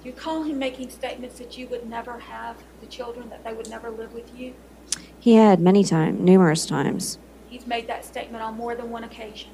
[0.06, 3.70] you call him making statements that you would never have the children, that they would
[3.70, 4.54] never live with you?
[5.20, 7.18] He had many times, numerous times.
[7.50, 9.50] He's made that statement on more than one occasion.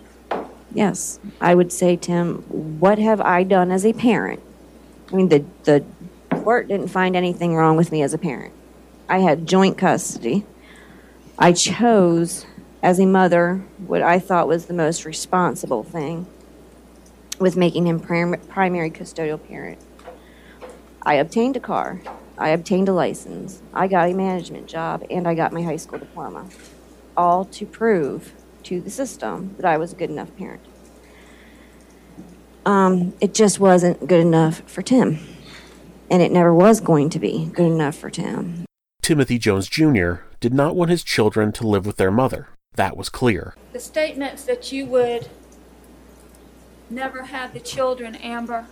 [0.73, 2.39] Yes, I would say, Tim,
[2.79, 4.41] what have I done as a parent?
[5.11, 5.85] I mean, the the
[6.29, 8.53] court didn't find anything wrong with me as a parent.
[9.07, 10.45] I had joint custody.
[11.39, 12.45] I chose,
[12.83, 16.27] as a mother, what I thought was the most responsible thing
[17.39, 19.79] with making him prim- primary custodial parent.
[21.05, 22.01] I obtained a car.
[22.37, 23.61] I obtained a license.
[23.73, 26.49] I got a management job, and I got my high school diploma,
[27.15, 28.33] all to prove
[28.63, 30.65] to the system that I was a good enough parent.
[32.65, 35.19] Um, it just wasn't good enough for Tim.
[36.09, 38.65] And it never was going to be good enough for Tim.
[39.03, 40.15] Timothy Jones Jr.
[40.39, 42.49] did not want his children to live with their mother.
[42.73, 43.53] That was clear.
[43.71, 45.29] The statements that you would
[46.89, 48.65] never have the children, Amber.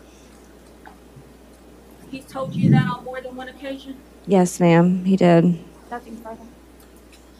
[2.14, 3.98] He's told you that on more than one occasion?
[4.28, 5.58] Yes, ma'am, he did.
[5.90, 6.44] Nothing further.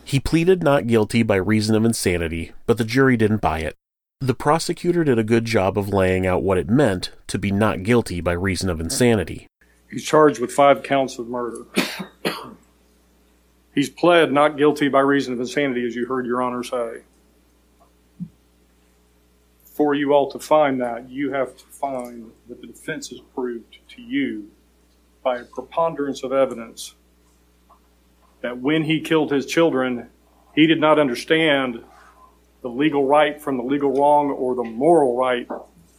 [0.04, 3.76] He pleaded not guilty by reason of insanity, but the jury didn't buy it.
[4.20, 7.84] The prosecutor did a good job of laying out what it meant to be not
[7.84, 9.46] guilty by reason of insanity.
[9.92, 11.66] He's charged with five counts of murder.
[13.76, 17.04] He's pled not guilty by reason of insanity, as you heard Your Honor say.
[19.66, 23.78] For you all to find that, you have to find that the defense has proved
[23.90, 24.50] to you
[25.24, 26.96] by a preponderance of evidence
[28.42, 30.10] that when he killed his children,
[30.54, 31.84] he did not understand
[32.62, 35.48] the legal right from the legal wrong or the moral right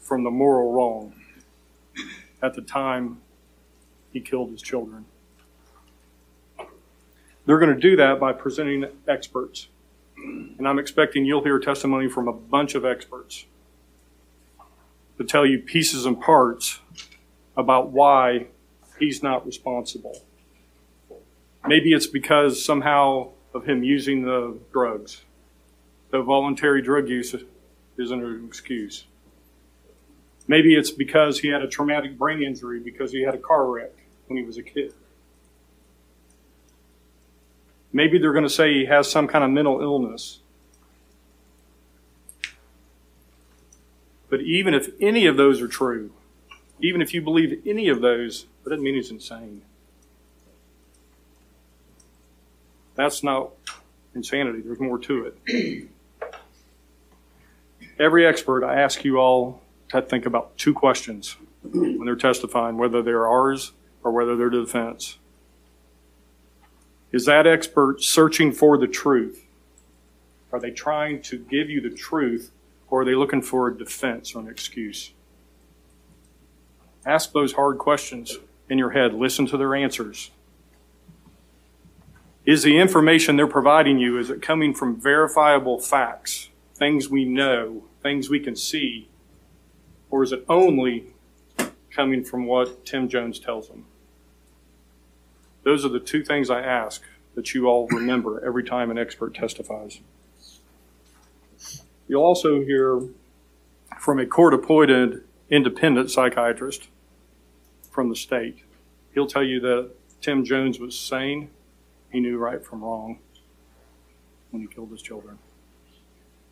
[0.00, 1.14] from the moral wrong
[2.42, 3.18] at the time
[4.12, 5.06] he killed his children.
[7.46, 9.68] They're going to do that by presenting experts.
[10.16, 13.46] And I'm expecting you'll hear testimony from a bunch of experts
[15.18, 16.80] to tell you pieces and parts
[17.56, 18.46] about why
[18.98, 20.22] he's not responsible.
[21.66, 25.22] Maybe it's because somehow of him using the drugs.
[26.10, 27.34] The voluntary drug use
[27.98, 29.04] isn't an excuse.
[30.46, 33.92] Maybe it's because he had a traumatic brain injury because he had a car wreck
[34.26, 34.92] when he was a kid.
[37.92, 40.40] Maybe they're going to say he has some kind of mental illness.
[44.28, 46.10] But even if any of those are true,
[46.82, 49.62] even if you believe any of those, that doesn't mean he's insane.
[52.94, 53.50] That's not
[54.14, 54.60] insanity.
[54.60, 55.88] There's more to it.
[57.98, 59.60] Every expert, I ask you all
[59.90, 64.62] to think about two questions when they're testifying, whether they're ours or whether they're the
[64.62, 65.18] defense.
[67.12, 69.46] Is that expert searching for the truth?
[70.52, 72.50] Are they trying to give you the truth,
[72.88, 75.12] or are they looking for a defense or an excuse?
[77.06, 78.38] Ask those hard questions
[78.68, 79.14] in your head.
[79.14, 80.30] Listen to their answers.
[82.44, 87.84] Is the information they're providing you, is it coming from verifiable facts, things we know,
[88.02, 89.08] things we can see,
[90.10, 91.06] or is it only
[91.90, 93.86] coming from what Tim Jones tells them?
[95.62, 97.02] Those are the two things I ask
[97.34, 100.00] that you all remember every time an expert testifies.
[102.06, 103.00] You'll also hear
[103.98, 106.88] from a court appointed independent psychiatrist
[107.94, 108.58] from the state.
[109.14, 109.90] He'll tell you that
[110.20, 111.50] Tim Jones was sane.
[112.10, 113.18] He knew right from wrong
[114.50, 115.38] when he killed his children.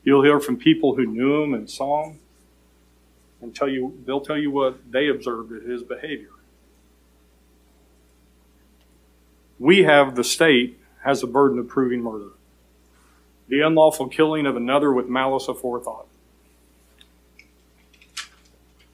[0.04, 2.20] You'll hear from people who knew him and saw him
[3.40, 6.30] and tell you they'll tell you what they observed of his behavior.
[9.62, 12.30] we have the state has the burden of proving murder.
[13.46, 16.06] The unlawful killing of another with malice aforethought.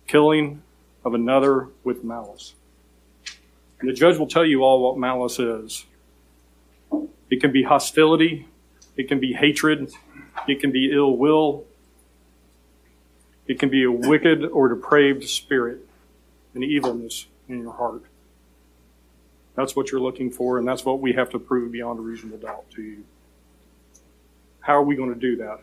[0.07, 0.63] Killing
[1.09, 2.55] of another with malice.
[3.81, 5.87] And the judge will tell you all what malice is.
[7.31, 8.47] It can be hostility,
[8.97, 9.91] it can be hatred,
[10.47, 11.65] it can be ill will,
[13.47, 15.81] it can be a wicked or depraved spirit,
[16.55, 18.03] an evilness in your heart.
[19.55, 22.39] That's what you're looking for, and that's what we have to prove beyond a reasonable
[22.39, 23.05] doubt to you.
[24.61, 25.61] How are we going to do that?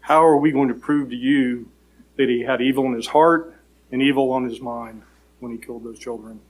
[0.00, 1.68] How are we going to prove to you
[2.16, 3.57] that he had evil in his heart
[3.90, 5.02] and evil on his mind
[5.40, 6.40] when he killed those children?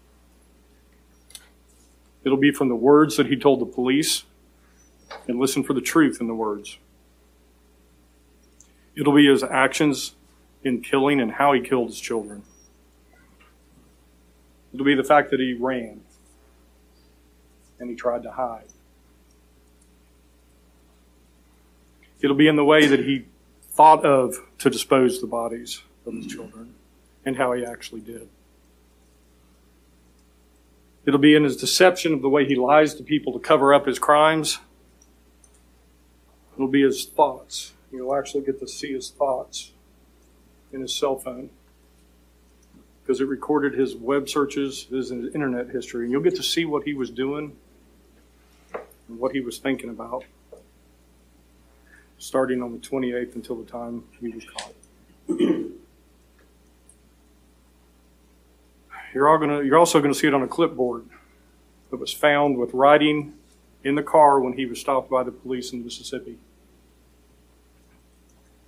[2.25, 4.25] It'll be from the words that he told the police,
[5.27, 6.79] and listen for the truth in the words.
[8.97, 10.15] It'll be his actions
[10.65, 12.43] in killing and how he killed his children.
[14.75, 16.03] It'll be the fact that he ran
[17.79, 18.67] and he tried to hide.
[22.21, 23.27] It'll be in the way that he
[23.71, 26.75] thought of to dispose the bodies of his children
[27.25, 28.29] and how he actually did.
[31.05, 33.87] It'll be in his deception of the way he lies to people to cover up
[33.87, 34.59] his crimes.
[36.55, 37.73] It'll be his thoughts.
[37.91, 39.73] You'll actually get to see his thoughts
[40.73, 41.51] in his cell phone
[43.03, 46.83] because it recorded his web searches, his internet history, and you'll get to see what
[46.85, 47.57] he was doing
[48.75, 50.25] and what he was thinking about
[52.19, 54.75] starting on the 28th until the time he was caught.
[59.15, 61.05] You're, all gonna, you're also going to see it on a clipboard
[61.91, 63.35] that was found with writing
[63.83, 66.39] in the car when he was stopped by the police in Mississippi.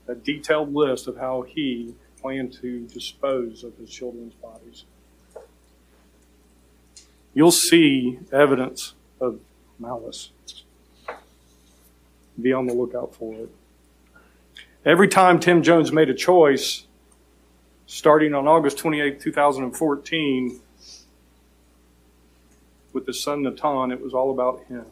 [0.09, 4.84] A detailed list of how he planned to dispose of his children's bodies.
[7.34, 9.41] You'll see evidence of
[9.78, 10.30] malice.
[12.41, 13.51] Be on the lookout for it.
[14.84, 16.86] Every time Tim Jones made a choice,
[17.91, 20.61] starting on August 28, 2014,
[22.93, 24.86] with his son Nahtahn, it was all about him.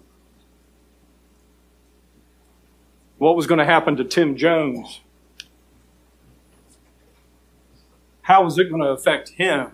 [3.18, 5.01] What was going to happen to Tim Jones?
[8.22, 9.70] How was it going to affect him?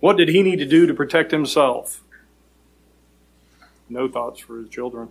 [0.00, 2.04] What did he need to do to protect himself?
[3.88, 5.08] No thoughts for his children.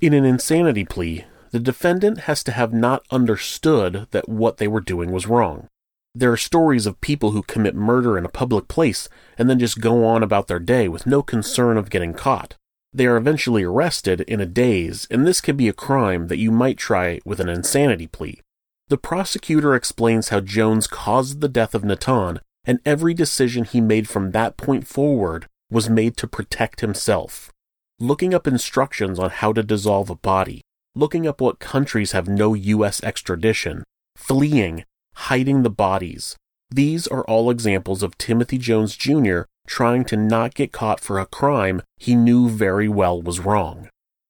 [0.00, 4.80] In an insanity plea, the defendant has to have not understood that what they were
[4.80, 5.68] doing was wrong.
[6.14, 9.80] There are stories of people who commit murder in a public place and then just
[9.80, 12.56] go on about their day with no concern of getting caught.
[12.92, 16.50] They are eventually arrested in a daze, and this can be a crime that you
[16.50, 18.40] might try with an insanity plea.
[18.88, 24.08] The prosecutor explains how Jones caused the death of Nahtahn, and every decision he made
[24.08, 27.52] from that point forward was made to protect himself.
[28.00, 30.62] Looking up instructions on how to dissolve a body,
[30.98, 33.00] looking up what countries have no U.S.
[33.04, 33.84] extradition,
[34.16, 34.84] fleeing,
[35.14, 36.36] hiding the bodies.
[36.70, 39.42] These are all examples of Timothy Jones Jr.
[39.66, 43.88] trying to not get caught for a crime he knew very well was wrong.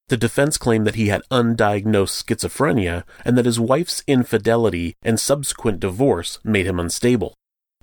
[0.09, 5.81] The defense claimed that he had undiagnosed schizophrenia and that his wife's infidelity and subsequent
[5.81, 7.35] divorce made him unstable.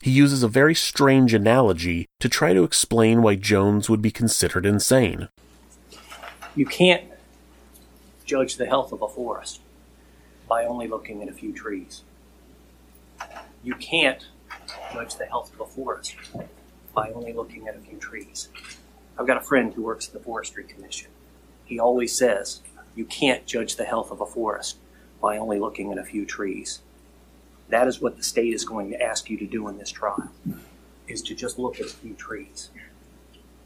[0.01, 4.65] He uses a very strange analogy to try to explain why Jones would be considered
[4.65, 5.29] insane.
[6.55, 7.03] You can't
[8.25, 9.61] judge the health of a forest
[10.49, 12.03] by only looking at a few trees.
[13.63, 14.27] You can't
[14.93, 16.15] judge the health of a forest
[16.93, 18.49] by only looking at a few trees.
[19.17, 21.09] I've got a friend who works at the Forestry Commission.
[21.65, 22.61] He always says
[22.95, 24.77] you can't judge the health of a forest
[25.21, 26.81] by only looking at a few trees.
[27.69, 30.29] That is what the state is going to ask you to do in this trial,
[31.07, 32.69] is to just look at a few trees.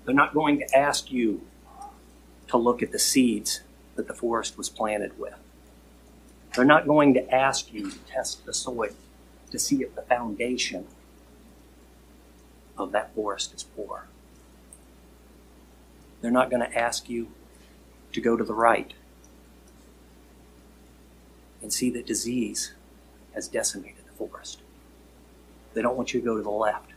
[0.05, 1.41] They're not going to ask you
[2.47, 3.62] to look at the seeds
[4.00, 5.36] that the forest was planted with.
[6.56, 8.88] They're not going to ask you to test the soil
[9.52, 10.88] to see if the foundation
[12.78, 14.08] of that forest is poor.
[16.22, 17.28] They're not going to ask you
[18.14, 18.93] to go to the right
[21.62, 22.74] and see that disease
[23.34, 24.62] has decimated the forest.
[25.74, 26.91] They don't want you to go to the left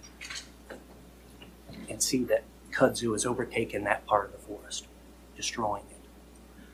[1.89, 4.87] and see that kudzu has overtaken that part of the forest,
[5.37, 5.92] destroying it.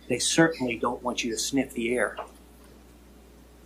[0.08, 2.16] They certainly don't want you to sniff the air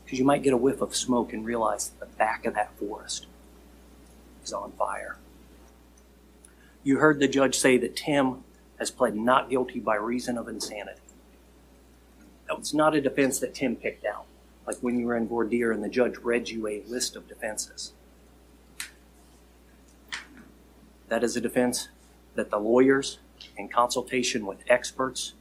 [0.05, 2.77] because you might get a whiff of smoke and realize that the back of that
[2.79, 3.27] forest
[4.45, 5.17] is on fire.
[6.83, 8.43] You heard the judge say that Tim
[8.79, 11.01] has pled not guilty by reason of insanity.
[12.49, 14.27] That was not a defense that Tim picked out,
[14.67, 17.29] like when you were in voir dire and the judge read you a list of
[17.29, 17.93] defenses.
[21.09, 21.89] That is a defense
[22.35, 23.21] that the lawyers,
[23.57, 25.35] in consultation with experts,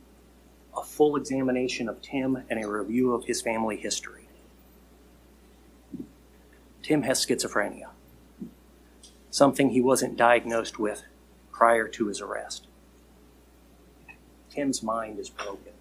[0.76, 4.28] a full examination of Tim and a review of his family history.
[6.82, 7.90] Tim has schizophrenia,
[9.30, 11.04] something he wasn't diagnosed with
[11.52, 12.68] prior to his arrest.
[14.50, 15.74] Tim's mind is broken.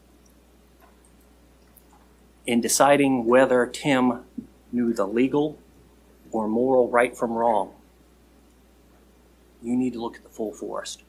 [2.47, 4.25] In deciding whether Tim
[4.73, 5.59] knew the legal
[6.31, 7.73] or moral right from wrong,
[9.63, 11.03] you need to look at the full forest,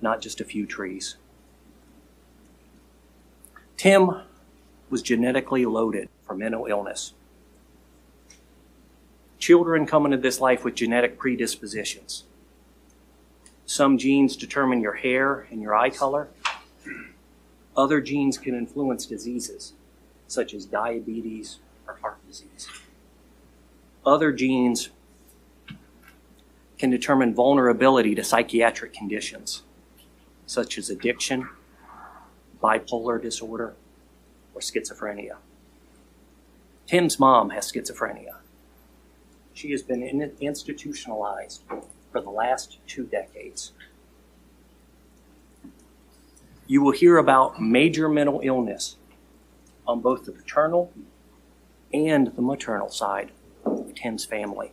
[0.00, 1.16] not just a few trees.
[3.80, 4.10] Tim
[4.90, 7.14] was genetically loaded for mental illness.
[9.38, 12.24] Children come into this life with genetic predispositions.
[13.64, 16.28] Some genes determine your hair and your eye color.
[17.74, 19.72] Other genes can influence diseases,
[20.28, 22.68] such as diabetes or heart disease.
[24.04, 24.90] Other genes
[26.76, 29.62] can determine vulnerability to psychiatric conditions,
[30.44, 31.48] such as addiction,
[32.62, 33.74] bipolar disorder,
[34.54, 35.36] or schizophrenia.
[36.86, 38.36] Tim's mom has schizophrenia.
[39.54, 41.62] She has been in- institutionalized
[42.10, 43.72] for the last two decades.
[46.66, 48.96] You will hear about major mental illness
[49.86, 50.92] on both the paternal
[51.92, 53.32] and the maternal side
[53.64, 54.72] of Tim's family.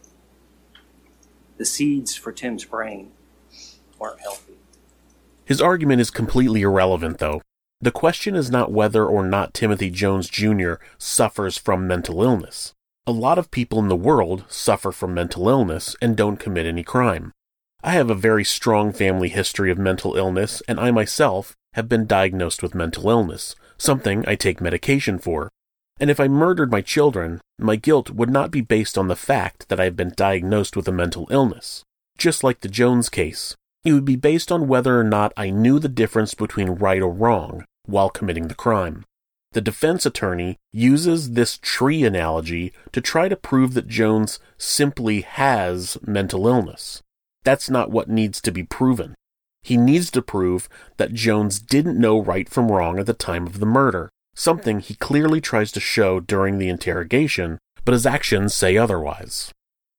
[1.57, 3.11] The seeds for Tim's brain
[3.97, 4.53] weren't healthy.
[5.45, 7.41] His argument is completely irrelevant, though.
[7.79, 10.75] The question is not whether or not Timothy Jones Jr.
[10.97, 12.73] suffers from mental illness.
[13.05, 16.83] A lot of people in the world suffer from mental illness and don't commit any
[16.83, 17.31] crime.
[17.83, 22.07] I have a very strong family history of mental illness, and I myself have been
[22.07, 25.51] diagnosed with mental illness, something I take medication for.
[25.99, 29.69] And if I murdered my children, my guilt would not be based on the fact
[29.69, 31.83] that I have been diagnosed with a mental illness.
[32.17, 33.55] Just like the Jones case,
[33.87, 37.09] it would be based on whether or not I knew the difference between right or
[37.09, 39.05] wrong while committing the crime.
[39.53, 45.97] The defense attorney uses this tree analogy to try to prove that Jones simply has
[46.05, 47.01] mental illness.
[47.45, 49.15] That's not what needs to be proven.
[49.63, 50.67] He needs to prove
[50.97, 54.95] that Jones didn't know right from wrong at the time of the murder, something he
[54.95, 59.53] clearly tries to show during the interrogation, but his actions say otherwise.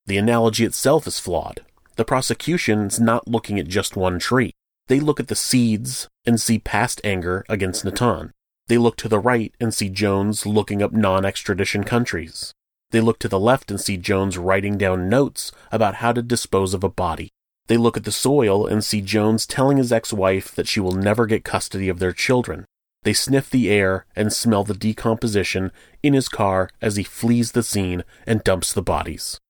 [0.04, 1.62] The analogy itself is flawed.
[1.98, 4.52] The prosecution's not looking at just one tree.
[4.86, 8.30] They look at the seeds and see past anger against Nahtahn.
[8.68, 12.52] They look to the right and see Jones looking up non extradition countries.
[12.92, 16.72] They look to the left and see Jones writing down notes about how to dispose
[16.72, 17.30] of a body.
[17.66, 20.92] They look at the soil and see Jones telling his ex wife that she will
[20.92, 22.64] never get custody of their children.
[23.02, 25.72] They sniff the air and smell the decomposition
[26.04, 29.40] in his car as he flees the scene and dumps the bodies.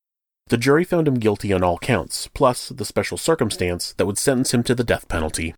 [0.49, 4.55] The jury found him guilty on all counts, plus the special circumstance that would sentence
[4.55, 5.55] him to the death penalty.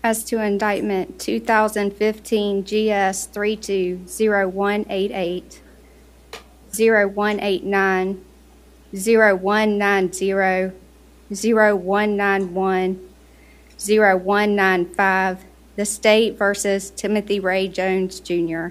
[0.00, 5.60] As to indictment 2015 GS 320188,
[6.70, 8.24] 0189,
[8.92, 10.32] 0190,
[11.30, 13.00] 0191,
[13.76, 18.68] 0195, the state versus Timothy Ray Jones Jr.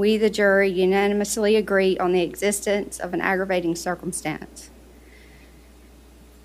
[0.00, 4.70] We, the jury, unanimously agree on the existence of an aggravating circumstance.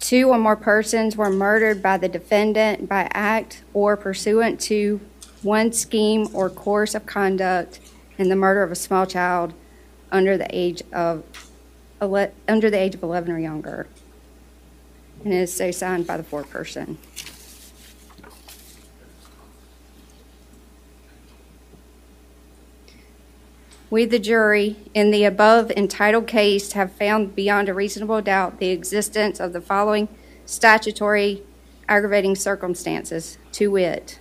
[0.01, 4.99] Two or more persons were murdered by the defendant by act or pursuant to
[5.41, 7.79] one scheme or course of conduct
[8.17, 9.53] in the murder of a small child
[10.11, 11.23] under the age of
[12.01, 13.87] under the age of 11 or younger.
[15.23, 16.97] And is so signed by the foreperson.
[23.89, 28.69] We, the jury, in the above entitled case, have found beyond a reasonable doubt the
[28.69, 30.07] existence of the following
[30.45, 31.43] statutory
[31.87, 34.19] aggravating circumstances to wit,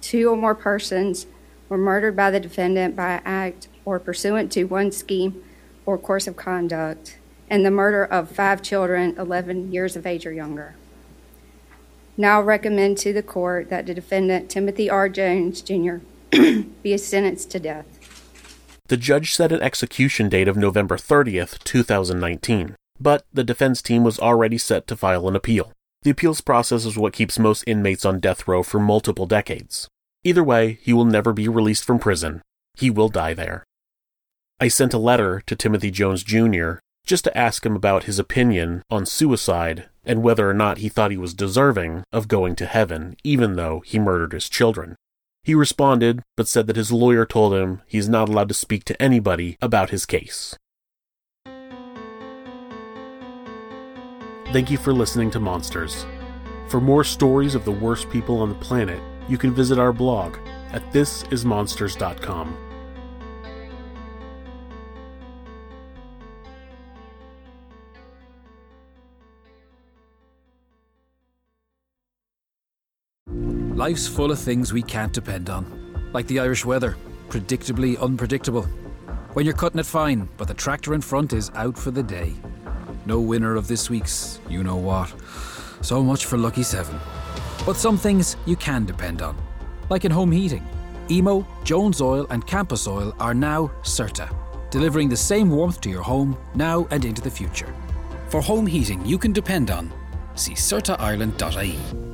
[0.00, 1.26] two or more persons
[1.68, 5.42] were murdered by the defendant by act or pursuant to one scheme
[5.84, 10.32] or course of conduct, and the murder of five children 11 years of age or
[10.32, 10.74] younger.
[12.16, 15.08] Now recommend to the court that the defendant, Timothy R.
[15.08, 15.96] Jones Jr.,
[16.82, 17.95] be sentenced to death.
[18.88, 24.20] The judge set an execution date of November 30th, 2019, but the defense team was
[24.20, 25.72] already set to file an appeal.
[26.02, 29.88] The appeals process is what keeps most inmates on death row for multiple decades.
[30.22, 32.42] Either way, he will never be released from prison.
[32.74, 33.64] He will die there.
[34.60, 36.74] I sent a letter to Timothy Jones Jr.
[37.04, 41.10] just to ask him about his opinion on suicide and whether or not he thought
[41.10, 44.94] he was deserving of going to heaven, even though he murdered his children.
[45.46, 49.00] He responded, but said that his lawyer told him he's not allowed to speak to
[49.00, 50.56] anybody about his case.
[54.52, 56.04] Thank you for listening to Monsters.
[56.66, 60.36] For more stories of the worst people on the planet, you can visit our blog
[60.72, 62.65] at thisismonsters.com.
[73.86, 75.64] Life's full of things we can't depend on,
[76.12, 76.96] like the Irish weather,
[77.28, 78.64] predictably unpredictable.
[79.34, 82.34] When you're cutting it fine, but the tractor in front is out for the day.
[83.04, 85.14] No winner of this week's you know what.
[85.82, 86.98] So much for Lucky 7.
[87.64, 89.36] But some things you can depend on,
[89.88, 90.66] like in home heating.
[91.08, 94.34] Emo, Jones Oil, and Campus Oil are now CERTA,
[94.72, 97.72] delivering the same warmth to your home now and into the future.
[98.30, 99.92] For home heating you can depend on,
[100.34, 102.05] see CERTAIreland.ie.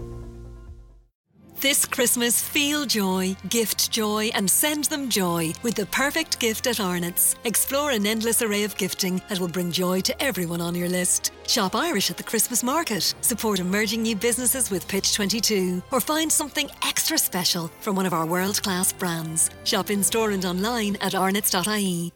[1.62, 6.80] This Christmas, feel joy, gift joy, and send them joy with the perfect gift at
[6.80, 7.36] Arnott's.
[7.44, 11.30] Explore an endless array of gifting that will bring joy to everyone on your list.
[11.46, 16.32] Shop Irish at the Christmas market, support emerging new businesses with Pitch 22, or find
[16.32, 19.48] something extra special from one of our world class brands.
[19.62, 22.12] Shop in store and online at arnott's.ie.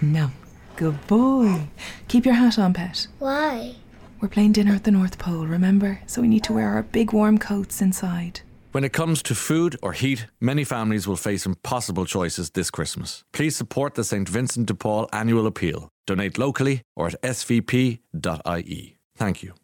[0.00, 0.30] No.
[0.76, 1.66] Good boy.
[2.06, 3.08] Keep your hat on, pet.
[3.18, 3.74] Why?
[4.20, 6.00] We're playing dinner at the North Pole, remember?
[6.06, 8.40] So we need to wear our big warm coats inside.
[8.72, 13.24] When it comes to food or heat, many families will face impossible choices this Christmas.
[13.32, 14.28] Please support the St.
[14.28, 15.88] Vincent de Paul annual appeal.
[16.06, 18.96] Donate locally or at svp.ie.
[19.16, 19.54] Thank you.